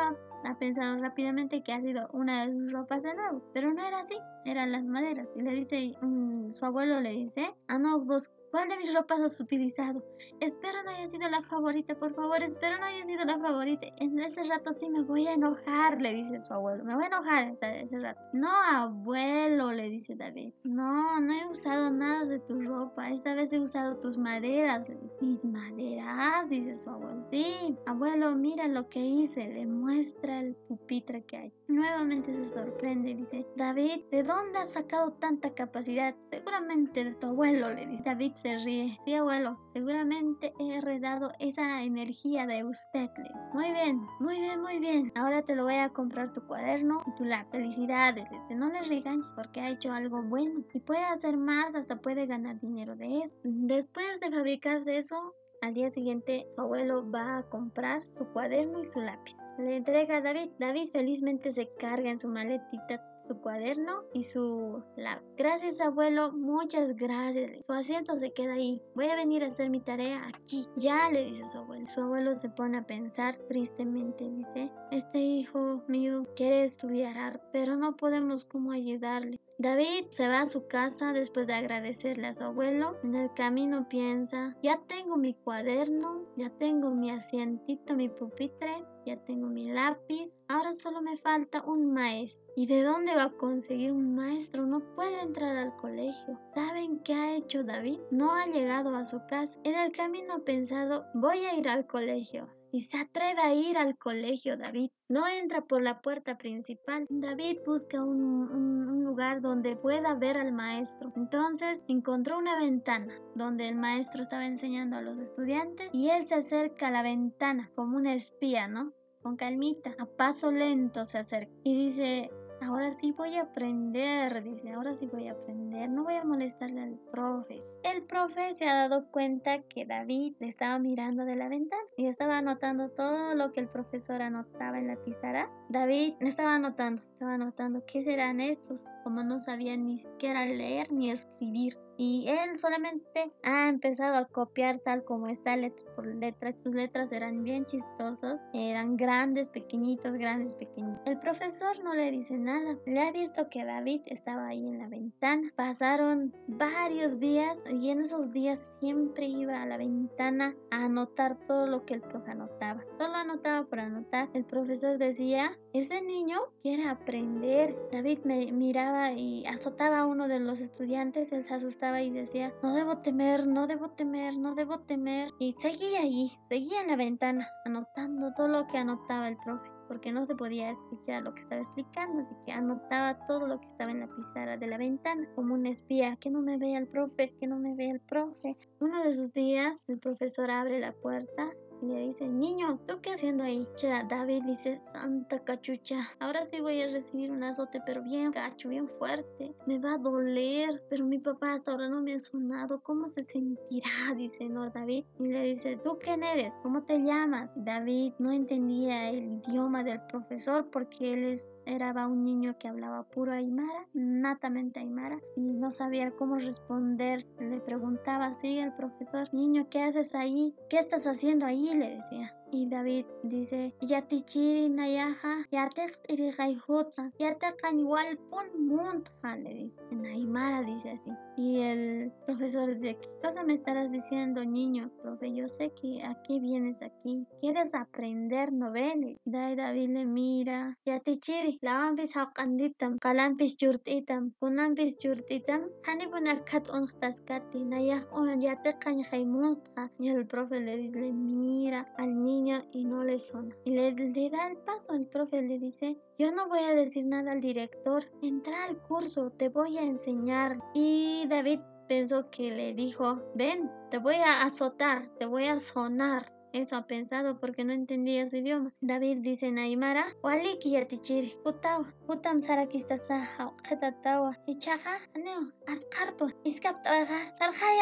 ha 0.43 0.59
pensado 0.59 0.97
rápidamente 0.97 1.63
que 1.63 1.73
ha 1.73 1.81
sido 1.81 2.09
una 2.13 2.45
de 2.45 2.53
sus 2.53 2.71
ropas 2.71 3.03
de 3.03 3.13
nuevo, 3.15 3.41
pero 3.53 3.73
no 3.73 3.85
era 3.85 3.99
así, 3.99 4.17
eran 4.45 4.71
las 4.71 4.83
maderas. 4.83 5.27
Y 5.35 5.41
le 5.41 5.51
dice, 5.51 5.95
mm, 6.01 6.51
su 6.51 6.65
abuelo 6.65 7.01
le 7.01 7.11
dice, 7.11 7.53
ah 7.67 7.79
no, 7.79 7.99
vos 7.99 8.31
¿Cuál 8.57 8.69
de 8.69 8.77
mis 8.77 8.91
ropas 8.91 9.19
has 9.19 9.39
utilizado? 9.39 10.03
Espero 10.39 10.81
no 10.81 10.89
haya 10.89 11.05
sido 11.05 11.29
la 11.29 11.43
favorita, 11.43 11.93
por 11.93 12.15
favor, 12.15 12.41
espero 12.41 12.79
no 12.79 12.85
haya 12.85 13.05
sido 13.05 13.23
la 13.23 13.37
favorita. 13.37 13.85
En 13.97 14.17
ese 14.19 14.41
rato 14.45 14.73
sí 14.73 14.89
me 14.89 15.03
voy 15.03 15.27
a 15.27 15.33
enojar, 15.33 16.01
le 16.01 16.11
dice 16.11 16.39
su 16.39 16.55
abuelo. 16.55 16.83
Me 16.83 16.95
voy 16.95 17.03
a 17.03 17.07
enojar 17.07 17.49
ese, 17.49 17.81
ese 17.81 17.99
rato. 17.99 18.19
No, 18.33 18.49
abuelo, 18.49 19.73
le 19.73 19.91
dice 19.91 20.15
David. 20.15 20.53
No, 20.63 21.19
no 21.19 21.33
he 21.33 21.45
usado 21.45 21.91
nada 21.91 22.25
de 22.25 22.39
tu 22.39 22.59
ropa. 22.59 23.11
Esta 23.11 23.35
vez 23.35 23.53
he 23.53 23.59
usado 23.59 23.97
tus 23.97 24.17
maderas. 24.17 24.91
Mis 25.21 25.45
maderas, 25.45 26.49
dice 26.49 26.75
su 26.77 26.89
abuelo. 26.89 27.27
Sí, 27.29 27.77
abuelo, 27.85 28.33
mira 28.35 28.67
lo 28.67 28.89
que 28.89 29.01
hice. 29.01 29.49
Le 29.49 29.67
muestra 29.67 30.39
el 30.39 30.55
pupitre 30.55 31.23
que 31.25 31.37
hay. 31.37 31.53
Nuevamente 31.67 32.33
se 32.33 32.53
sorprende 32.53 33.11
y 33.11 33.13
dice, 33.13 33.45
David, 33.55 34.05
¿de 34.09 34.23
dónde 34.23 34.57
has 34.57 34.69
sacado 34.69 35.11
tanta 35.11 35.53
capacidad? 35.53 36.15
Seguramente 36.31 37.03
de 37.03 37.13
tu 37.13 37.27
abuelo, 37.27 37.69
le 37.71 37.85
dice. 37.85 38.03
David 38.03 38.31
ríe. 38.55 38.97
Sí, 39.05 39.13
abuelo, 39.13 39.59
seguramente 39.73 40.53
he 40.59 40.77
heredado 40.77 41.31
esa 41.39 41.83
energía 41.83 42.47
de 42.47 42.63
usted. 42.63 43.09
Muy 43.53 43.71
bien, 43.71 43.99
muy 44.19 44.39
bien, 44.39 44.61
muy 44.61 44.79
bien. 44.79 45.11
Ahora 45.15 45.41
te 45.41 45.55
lo 45.55 45.65
voy 45.65 45.75
a 45.75 45.89
comprar 45.89 46.33
tu 46.33 46.41
cuaderno 46.47 47.01
y 47.07 47.15
tu 47.17 47.25
la 47.25 47.45
Felicidades. 47.51 48.27
No 48.49 48.69
le 48.69 48.81
regañes 48.81 49.25
porque 49.35 49.59
ha 49.59 49.69
hecho 49.69 49.91
algo 49.91 50.21
bueno 50.23 50.63
y 50.73 50.79
puede 50.79 51.03
hacer 51.03 51.37
más, 51.37 51.75
hasta 51.75 51.97
puede 51.97 52.25
ganar 52.25 52.59
dinero 52.59 52.95
de 52.95 53.19
eso. 53.23 53.35
Después 53.43 54.19
de 54.19 54.31
fabricarse 54.31 54.97
eso, 54.97 55.33
al 55.61 55.73
día 55.73 55.89
siguiente 55.89 56.45
su 56.55 56.61
abuelo 56.61 57.09
va 57.09 57.39
a 57.39 57.49
comprar 57.49 58.01
su 58.01 58.25
cuaderno 58.33 58.79
y 58.79 58.85
su 58.85 59.01
lápiz. 59.01 59.35
Le 59.57 59.77
entrega 59.77 60.17
a 60.17 60.21
David. 60.21 60.51
David 60.59 60.89
felizmente 60.91 61.51
se 61.51 61.67
carga 61.79 62.11
en 62.11 62.19
su 62.19 62.27
maletita 62.27 63.01
su 63.27 63.39
cuaderno 63.41 64.03
y 64.13 64.23
su 64.23 64.83
lápiz. 64.95 65.25
Gracias 65.37 65.81
abuelo, 65.81 66.31
muchas 66.31 66.95
gracias. 66.95 67.65
Su 67.65 67.73
asiento 67.73 68.17
se 68.17 68.31
queda 68.33 68.53
ahí. 68.53 68.81
Voy 68.95 69.07
a 69.07 69.15
venir 69.15 69.43
a 69.43 69.47
hacer 69.47 69.69
mi 69.69 69.81
tarea 69.81 70.27
aquí. 70.27 70.65
Ya 70.75 71.09
le 71.11 71.25
dice 71.25 71.45
su 71.45 71.57
abuelo. 71.59 71.85
Su 71.85 72.01
abuelo 72.01 72.35
se 72.35 72.49
pone 72.49 72.77
a 72.77 72.85
pensar 72.85 73.35
tristemente. 73.47 74.29
Dice, 74.29 74.71
este 74.91 75.19
hijo 75.19 75.83
mío 75.87 76.23
quiere 76.35 76.65
estudiar 76.65 77.17
arte, 77.17 77.45
pero 77.51 77.75
no 77.75 77.95
podemos 77.95 78.45
cómo 78.45 78.71
ayudarle. 78.71 79.39
David 79.59 80.09
se 80.09 80.27
va 80.27 80.41
a 80.41 80.45
su 80.45 80.67
casa 80.67 81.13
después 81.13 81.47
de 81.47 81.55
agradecerle 81.55 82.27
a 82.27 82.33
su 82.33 82.43
abuelo. 82.43 82.95
En 83.03 83.15
el 83.15 83.33
camino 83.33 83.89
piensa, 83.89 84.55
ya 84.61 84.79
tengo 84.85 85.17
mi 85.17 85.33
cuaderno, 85.33 86.25
ya 86.35 86.51
tengo 86.51 86.91
mi 86.91 87.09
asientito, 87.09 87.95
mi 87.95 88.07
pupitre, 88.07 88.85
ya 89.03 89.17
tengo 89.23 89.47
mi 89.47 89.63
lápiz, 89.63 90.29
ahora 90.47 90.73
solo 90.73 91.01
me 91.01 91.17
falta 91.17 91.63
un 91.63 91.91
maestro. 91.91 92.45
¿Y 92.55 92.67
de 92.67 92.83
dónde 92.83 93.15
va 93.15 93.23
a 93.23 93.37
conseguir 93.37 93.93
un 93.93 94.13
maestro? 94.13 94.67
No 94.67 94.79
puede 94.95 95.21
entrar 95.21 95.57
al 95.57 95.75
colegio. 95.77 96.39
¿Saben 96.53 96.99
qué 96.99 97.15
ha 97.15 97.35
hecho 97.35 97.63
David? 97.63 97.99
No 98.11 98.35
ha 98.35 98.45
llegado 98.45 98.95
a 98.95 99.05
su 99.05 99.25
casa. 99.27 99.57
En 99.63 99.73
el 99.73 99.91
camino 99.91 100.35
ha 100.35 100.39
pensado, 100.39 101.07
voy 101.15 101.39
a 101.39 101.57
ir 101.57 101.67
al 101.67 101.87
colegio 101.87 102.47
y 102.77 102.81
se 102.81 102.99
atreve 102.99 103.41
a 103.41 103.55
ir 103.55 103.75
al 103.75 103.97
colegio 103.97 104.55
David. 104.55 104.91
No 105.09 105.27
entra 105.27 105.61
por 105.61 105.81
la 105.81 105.99
puerta 105.99 106.37
principal. 106.37 107.07
David 107.09 107.57
busca 107.65 108.03
un, 108.03 109.03
lugar 109.03 109.41
donde 109.41 109.75
pueda 109.75 110.13
ver 110.13 110.37
al 110.37 110.51
maestro. 110.51 111.11
Entonces 111.15 111.83
encontró 111.87 112.37
una 112.37 112.59
ventana 112.59 113.19
donde 113.33 113.67
el 113.67 113.75
maestro 113.77 114.21
estaba 114.21 114.45
enseñando 114.45 114.95
a 114.95 115.01
los 115.01 115.17
estudiantes 115.17 115.89
y 115.91 116.09
él 116.09 116.25
se 116.25 116.35
acerca 116.35 116.89
a 116.89 116.91
la 116.91 117.01
ventana 117.01 117.71
como 117.73 117.97
una 117.97 118.13
espía, 118.13 118.67
¿no? 118.67 118.93
Con 119.23 119.37
calmita, 119.37 119.95
a 119.97 120.05
paso 120.05 120.51
lento 120.51 121.03
se 121.05 121.17
acerca 121.17 121.51
y 121.63 121.85
dice, 121.85 122.29
ahora 122.61 122.91
sí 122.91 123.11
voy 123.11 123.35
a 123.35 123.43
aprender, 123.43 124.43
dice, 124.43 124.71
ahora 124.73 124.95
sí 124.95 125.07
voy 125.07 125.27
a 125.27 125.33
aprender, 125.33 125.89
no 125.89 126.03
voy 126.03 126.15
a 126.15 126.23
molestarle 126.23 126.81
al 126.81 126.99
profe. 127.11 127.63
El 127.83 128.03
profe 128.03 128.53
se 128.53 128.67
ha 128.67 128.75
dado 128.75 129.09
cuenta 129.11 129.61
que 129.63 129.85
David 129.85 130.35
le 130.39 130.47
estaba 130.47 130.79
mirando 130.79 131.25
de 131.25 131.35
la 131.35 131.49
ventana 131.49 131.81
y 131.97 132.07
estaba 132.07 132.37
anotando 132.37 132.89
todo 132.89 133.35
lo 133.35 133.53
que 133.53 133.61
el 133.61 133.69
profesor 133.69 134.21
anotaba 134.21 134.79
en 134.79 134.87
la 134.87 134.95
pizarra. 134.97 135.49
David 135.69 136.15
estaba 136.19 136.55
anotando, 136.55 137.01
estaba 137.01 137.35
anotando 137.35 137.83
qué 137.85 138.01
serán 138.01 138.39
estos, 138.39 138.85
como 139.03 139.23
no 139.23 139.39
sabía 139.39 139.77
ni 139.77 139.97
siquiera 139.97 140.45
leer 140.45 140.91
ni 140.91 141.11
escribir 141.11 141.77
y 141.97 142.27
él 142.27 142.57
solamente 142.57 143.31
ha 143.43 143.69
empezado 143.69 144.15
a 144.15 144.25
copiar 144.25 144.77
tal 144.79 145.03
como 145.03 145.27
está 145.27 145.57
letra 145.57 145.87
por 145.95 146.05
letra. 146.05 146.53
Sus 146.63 146.73
letras 146.73 147.11
eran 147.11 147.43
bien 147.43 147.65
chistosos, 147.65 148.39
eran 148.53 148.97
grandes, 148.97 149.49
pequeñitos, 149.49 150.13
grandes, 150.13 150.55
pequeñitos. 150.55 151.01
El 151.05 151.19
profesor 151.19 151.83
no 151.83 151.93
le 151.95 152.11
dice 152.11 152.37
nada. 152.37 152.77
Le 152.85 153.01
ha 153.01 153.11
visto 153.11 153.49
que 153.49 153.65
David 153.65 154.01
estaba 154.05 154.47
ahí 154.47 154.67
en 154.67 154.77
la 154.77 154.87
ventana. 154.87 155.51
Pasaron 155.55 156.33
varios 156.47 157.19
días 157.19 157.63
y 157.69 157.89
en 157.89 158.01
esos 158.01 158.31
días 158.31 158.75
siempre 158.79 159.25
iba 159.25 159.61
a 159.61 159.65
la 159.65 159.77
ventana 159.77 160.55
a 160.69 160.85
anotar 160.85 161.37
todo 161.47 161.67
lo 161.67 161.85
que 161.85 161.95
el 161.95 162.01
profe 162.01 162.31
anotaba. 162.31 162.83
Solo 162.97 163.15
anotaba 163.15 163.65
por 163.65 163.79
anotar. 163.79 164.29
El 164.33 164.45
profesor 164.45 164.97
decía, 164.99 165.57
ese 165.73 166.01
niño 166.01 166.39
quiere 166.61 166.87
aprender. 166.87 167.75
David 167.91 168.19
me 168.23 168.51
miraba 168.51 169.13
y 169.13 169.45
azotaba 169.47 169.99
a 169.99 170.05
uno 170.05 170.27
de 170.27 170.39
los 170.39 170.59
estudiantes, 170.59 171.31
él 171.31 171.43
se 171.43 171.53
asustaba 171.53 171.86
y 171.95 172.09
decía, 172.09 172.53
no 172.61 172.73
debo 172.73 172.97
temer, 172.97 173.47
no 173.47 173.67
debo 173.67 173.89
temer, 173.89 174.37
no 174.37 174.55
debo 174.55 174.79
temer. 174.79 175.29
Y 175.39 175.53
seguía 175.53 176.01
ahí, 176.01 176.31
seguía 176.49 176.81
en 176.81 176.87
la 176.87 176.95
ventana, 176.95 177.47
anotando 177.65 178.33
todo 178.35 178.47
lo 178.47 178.67
que 178.67 178.77
anotaba 178.77 179.27
el 179.29 179.37
profe. 179.37 179.69
porque 179.87 180.11
no 180.11 180.25
se 180.25 180.35
podía 180.35 180.69
escuchar 180.69 181.23
lo 181.23 181.33
que 181.33 181.39
estaba 181.39 181.61
explicando, 181.61 182.19
así 182.19 182.35
que 182.45 182.51
anotaba 182.51 183.25
todo 183.25 183.47
lo 183.47 183.57
que 183.57 183.67
estaba 183.67 183.89
en 183.89 184.01
la 184.01 184.07
pizarra 184.13 184.57
de 184.57 184.67
la 184.67 184.77
ventana, 184.77 185.25
como 185.33 185.53
un 185.53 185.65
espía, 185.65 186.17
que 186.17 186.29
no 186.29 186.41
me 186.41 186.57
vea 186.57 186.77
el 186.77 186.89
profe, 186.89 187.33
que 187.39 187.47
no 187.47 187.57
me 187.57 187.73
vea 187.73 187.91
el 187.91 188.01
profe. 188.01 188.57
Uno 188.81 189.01
de 189.03 189.11
esos 189.11 189.31
días 189.31 189.81
el 189.87 189.97
profesor 189.99 190.51
abre 190.51 190.81
la 190.81 190.91
puerta 190.91 191.47
le 191.81 192.07
dice, 192.07 192.27
niño, 192.27 192.79
¿tú 192.87 192.99
qué 193.01 193.11
haciendo 193.11 193.43
ahí? 193.43 193.67
Cha, 193.75 194.03
David 194.03 194.43
dice, 194.45 194.77
santa 194.91 195.39
cachucha, 195.39 196.07
ahora 196.19 196.45
sí 196.45 196.59
voy 196.59 196.81
a 196.81 196.87
recibir 196.87 197.31
un 197.31 197.43
azote, 197.43 197.81
pero 197.85 198.01
bien 198.03 198.31
cacho, 198.31 198.69
bien 198.69 198.87
fuerte. 198.87 199.53
Me 199.65 199.79
va 199.79 199.93
a 199.93 199.97
doler, 199.97 200.83
pero 200.89 201.05
mi 201.05 201.19
papá 201.19 201.53
hasta 201.53 201.71
ahora 201.71 201.89
no 201.89 202.01
me 202.01 202.13
ha 202.13 202.19
sonado. 202.19 202.81
¿Cómo 202.81 203.07
se 203.07 203.23
sentirá? 203.23 203.89
Dice, 204.15 204.49
no, 204.49 204.69
David. 204.69 205.05
Y 205.19 205.27
le 205.27 205.43
dice, 205.43 205.77
¿tú 205.83 205.97
quién 206.01 206.23
eres? 206.23 206.55
¿Cómo 206.63 206.83
te 206.83 206.99
llamas? 206.99 207.53
David 207.55 208.13
no 208.19 208.31
entendía 208.31 209.09
el 209.09 209.41
idioma 209.47 209.83
del 209.83 210.01
profesor 210.07 210.69
porque 210.71 211.13
él 211.13 211.23
es, 211.25 211.49
era 211.65 212.07
un 212.07 212.21
niño 212.21 212.57
que 212.59 212.67
hablaba 212.67 213.03
puro 213.03 213.33
aymara, 213.33 213.87
natamente 213.93 214.79
aymara, 214.79 215.19
y 215.35 215.41
no 215.41 215.71
sabía 215.71 216.11
cómo 216.11 216.35
responder. 216.35 217.25
Le 217.39 217.59
preguntaba 217.59 218.27
así 218.27 218.59
al 218.59 218.75
profesor, 218.75 219.33
niño, 219.33 219.67
¿qué 219.69 219.81
haces 219.81 220.15
ahí? 220.15 220.53
¿Qué 220.69 220.79
estás 220.79 221.07
haciendo 221.07 221.45
ahí? 221.45 221.66
Le 221.75 221.97
decía. 221.97 222.33
Y 222.49 222.69
David 222.69 223.05
dice, 223.23 223.73
Yatichiri 223.81 224.69
nayaha, 224.69 225.45
yatek 225.51 225.99
irigayhutsa, 226.07 227.11
yatekan 227.19 227.79
igual 227.79 228.17
pun 228.29 228.47
muntja, 228.67 229.35
le 229.35 229.53
dice. 229.53 229.75
En 229.91 230.05
Aymara 230.05 230.61
dice 230.63 230.91
así. 230.91 231.11
Y 231.35 231.59
el 231.59 232.11
profesor 232.25 232.73
dice, 232.73 232.97
¿qué 233.01 233.09
cosa 233.21 233.43
me 233.43 233.53
estarás 233.53 233.91
diciendo, 233.91 234.45
niño? 234.45 234.89
Profe, 235.01 235.33
yo 235.33 235.49
sé 235.49 235.73
que 235.81 236.03
aquí 236.03 236.39
vienes 236.39 236.81
aquí. 236.81 237.25
¿Quieres 237.41 237.75
aprender 237.75 238.53
novelas? 238.53 239.17
David 239.25 239.89
le 239.89 240.05
mira. 240.05 240.77
Yatichiri, 240.85 241.59
lawampis 241.61 242.15
hawqanditam, 242.15 242.97
qalampis 242.99 243.57
churtitam, 243.57 244.31
kunampis 244.39 244.97
churtitam, 244.97 245.63
hanipunakat 245.83 246.69
unqtaskati, 246.69 247.65
nayaj 247.65 248.05
un 248.13 248.39
yatekan 248.41 249.03
jaimunsta. 249.03 249.91
Y 249.99 250.09
el 250.09 250.25
profe 250.25 250.61
le 250.61 250.77
dice, 250.77 251.11
mira 251.11 251.93
al 251.97 252.23
niño 252.23 252.36
y 252.71 252.85
no 252.85 253.03
le. 253.03 253.17
Y 253.65 253.71
le, 253.71 254.29
da 254.29 254.47
el 254.47 254.57
paso, 254.57 254.93
el 254.93 255.05
profe 255.05 255.41
le 255.41 255.59
dice, 255.59 255.97
yo 256.17 256.31
no 256.31 256.47
voy 256.47 256.59
a 256.59 256.75
decir 256.75 257.05
nada 257.05 257.31
al 257.31 257.41
director, 257.41 258.05
entra 258.21 258.65
al 258.65 258.77
curso, 258.83 259.31
te 259.31 259.49
voy 259.49 259.77
a 259.77 259.83
enseñar. 259.83 260.59
Y 260.73 261.25
David 261.27 261.59
pensó 261.87 262.29
que 262.29 262.51
le 262.51 262.73
dijo, 262.73 263.21
ven, 263.35 263.71
te 263.89 263.97
voy 263.97 264.15
a 264.15 264.43
azotar, 264.43 265.07
te 265.17 265.25
voy 265.25 265.45
a 265.45 265.59
sonar. 265.59 266.36
Eso 266.53 266.75
ha 266.75 266.87
pensado 266.87 267.39
porque 267.39 267.63
no 267.63 267.73
entendía 267.73 268.27
su 268.29 268.37
idioma. 268.37 268.73
David 268.81 269.17
dice 269.21 269.51
Naimara, 269.51 270.05
waliki 270.23 270.71
yatichiri, 270.71 271.35
utawa, 271.45 271.93
utam 272.07 272.41
sarakistasa, 272.41 273.29
jetatawa, 273.67 274.37
ichaja, 274.47 274.97
aneo, 275.15 275.51
ascarto, 275.67 276.29
iskaptaga, 276.43 277.33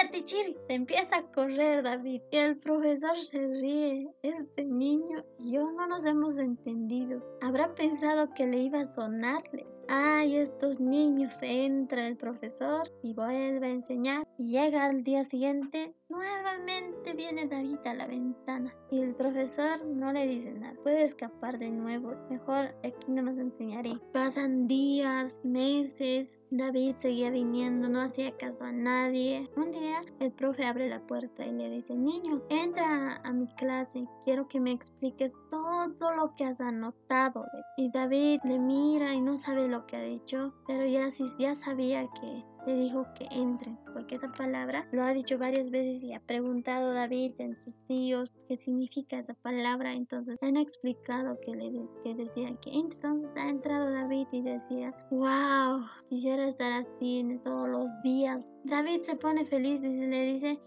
yatichiri. 0.02 0.58
Se 0.68 0.74
empieza 0.74 1.18
a 1.18 1.32
correr 1.32 1.84
David 1.84 2.22
y 2.32 2.38
el 2.38 2.58
profesor 2.58 3.18
se 3.18 3.48
ríe. 3.48 4.10
Este 4.24 4.66
niño 4.66 5.24
y 5.40 5.52
yo 5.52 5.72
no 5.72 5.88
nos 5.88 6.06
hemos 6.06 6.38
entendido. 6.38 7.24
Habrá 7.42 7.74
pensado 7.76 8.34
que 8.34 8.48
le 8.48 8.60
iba 8.60 8.82
a 8.82 8.86
sonarle. 8.86 9.66
Ay, 9.88 10.38
estos 10.38 10.80
niños, 10.80 11.32
entra 11.42 12.08
el 12.08 12.18
profesor 12.18 12.90
y 13.04 13.14
vuelve 13.14 13.68
a 13.68 13.70
enseñar. 13.70 14.28
Llega 14.40 14.86
al 14.86 15.04
día 15.04 15.24
siguiente, 15.24 15.94
nuevamente 16.16 17.14
viene 17.14 17.46
David 17.46 17.80
a 17.86 17.94
la 17.94 18.08
ventana. 18.08 18.74
Y 18.92 19.02
el 19.02 19.16
profesor 19.16 19.86
no 19.86 20.12
le 20.12 20.28
dice 20.28 20.52
nada. 20.54 20.76
Puede 20.84 21.04
escapar 21.04 21.60
de 21.60 21.70
nuevo. 21.70 22.14
Mejor 22.30 22.76
aquí 22.84 23.10
no 23.10 23.22
nos 23.22 23.38
enseñaré. 23.38 24.00
Pasan 24.14 24.68
días, 24.68 25.42
meses. 25.44 26.42
David 26.52 26.96
seguía 26.98 27.30
viniendo, 27.30 27.90
no 27.90 28.02
hacía 28.02 28.36
caso 28.38 28.64
a 28.66 28.72
nadie. 28.72 29.50
Un 29.58 29.72
día 29.72 30.02
el 30.20 30.32
profe 30.32 30.66
abre 30.66 30.90
la 30.90 31.06
puerta 31.06 31.46
y 31.46 31.52
le 31.52 31.70
dice, 31.70 31.96
niño, 31.96 32.42
entra 32.50 33.22
a 33.24 33.34
mi 33.34 33.48
clase. 33.56 34.08
Quiero 34.24 34.48
que 34.48 34.60
me 34.60 34.72
expliques 34.72 35.34
todo 35.50 36.14
lo 36.16 36.34
que 36.36 36.46
has 36.46 36.62
anotado. 36.62 37.46
Y 37.78 37.92
David 37.92 38.40
le 38.44 38.60
mira 38.60 39.14
y 39.14 39.22
no 39.22 39.38
sabe 39.38 39.68
lo 39.68 39.86
que 39.86 39.98
ha 39.98 40.02
dicho, 40.02 40.54
pero 40.68 40.86
ya, 40.86 41.10
ya 41.38 41.56
sabía 41.56 42.08
que 42.22 42.44
le 42.66 42.76
dijo 42.76 43.06
que 43.16 43.28
entre, 43.32 43.78
porque 43.94 44.16
esa 44.16 44.32
palabra 44.32 44.88
lo 44.92 45.04
ha 45.04 45.14
dicho 45.14 45.38
varias 45.38 45.70
veces 45.70 46.04
y 46.04 46.14
ha 46.14 46.20
preguntado 46.20 46.94
David 46.94 47.34
en 47.40 47.58
sus 47.58 47.78
tíos 47.88 48.32
qué 48.48 48.56
significa 48.56 49.18
esa 49.18 49.34
palabra, 49.36 49.94
entonces 49.94 50.38
han 50.42 50.58
explicado 50.58 51.40
que 51.42 51.52
le 51.52 51.72
que 52.04 52.16
decía 52.16 52.56
que 52.62 52.72
entre. 52.72 52.96
entonces 52.96 53.32
ha 53.36 53.50
entrado 53.50 53.92
David 53.92 54.28
y 54.32 54.42
decía, 54.42 54.94
wow, 55.12 55.86
quisiera 56.10 56.48
estar 56.48 56.72
así 56.72 57.20
en 57.20 57.42
todos 57.42 57.70
los 57.70 57.90
días. 58.02 58.52
David 58.64 59.02
se 59.02 59.16
pone 59.16 59.46
feliz 59.46 59.84
y 59.84 59.88
le 59.88 60.34
dice, 60.34 60.60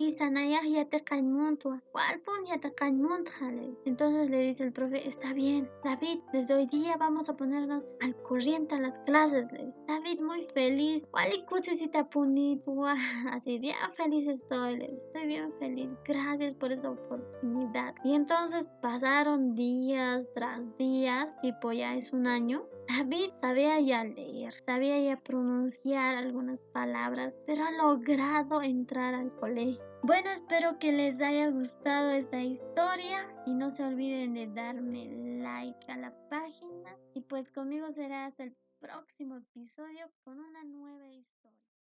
¿cuál 1.93 2.21
pon 2.21 2.45
ya 2.47 2.59
te 2.59 2.69
Entonces 3.85 4.31
le 4.31 4.41
dice 4.41 4.65
el 4.65 4.73
profe, 4.73 5.07
está 5.07 5.33
bien, 5.33 5.69
David, 5.85 6.21
desde 6.33 6.55
hoy 6.55 6.67
día 6.67 6.97
vamos 6.97 7.29
a 7.29 7.37
ponernos 7.37 7.89
al 8.01 8.15
corriente 8.23 8.75
a 8.75 8.81
las 8.81 8.99
clases. 9.01 9.53
David 9.87 10.21
muy 10.21 10.45
feliz, 10.55 11.07
¿cuál 11.11 11.33
y 11.93 12.63
Así 13.33 13.59
bien 13.59 13.75
feliz 13.97 14.27
estoy, 14.27 14.83
estoy 14.83 15.27
bien 15.27 15.53
feliz. 15.59 15.91
Gracias 16.05 16.55
por 16.55 16.73
esa 16.73 16.91
oportunidad. 16.91 17.95
Y 18.05 18.15
entonces 18.15 18.69
pasaron 18.83 19.55
días 19.55 20.29
tras 20.35 20.77
días, 20.77 21.29
tipo 21.41 21.73
ya 21.73 21.95
es 21.95 22.13
un 22.13 22.27
año. 22.27 22.65
David 22.89 23.31
sabía 23.41 23.81
ya 23.81 24.05
leer, 24.05 24.53
sabía 24.67 24.99
ya 25.01 25.17
pronunciar 25.23 26.17
algunas 26.17 26.61
palabras, 26.73 27.39
pero 27.47 27.65
ha 27.65 27.73
logrado 27.73 28.63
entrar 28.63 29.15
al 29.15 29.35
colegio. 29.37 29.83
Bueno, 30.03 30.31
espero 30.31 30.79
que 30.79 30.93
les 30.93 31.21
haya 31.21 31.51
gustado 31.51 32.11
esta 32.11 32.41
historia 32.41 33.29
y 33.47 33.55
no 33.55 33.71
se 33.71 33.85
olviden 33.85 34.35
de 34.35 34.47
darme 34.47 35.07
like 35.43 35.91
a 35.91 35.97
la 35.97 36.15
página 36.31 36.97
y 37.15 37.21
pues 37.23 37.51
conmigo 37.51 37.93
será 37.93 38.27
hasta 38.27 38.45
el 38.45 38.57
próximo 38.81 39.37
episodio 39.37 40.11
con 40.25 40.39
una 40.39 40.65
nueva 40.65 41.09
historia. 41.09 41.68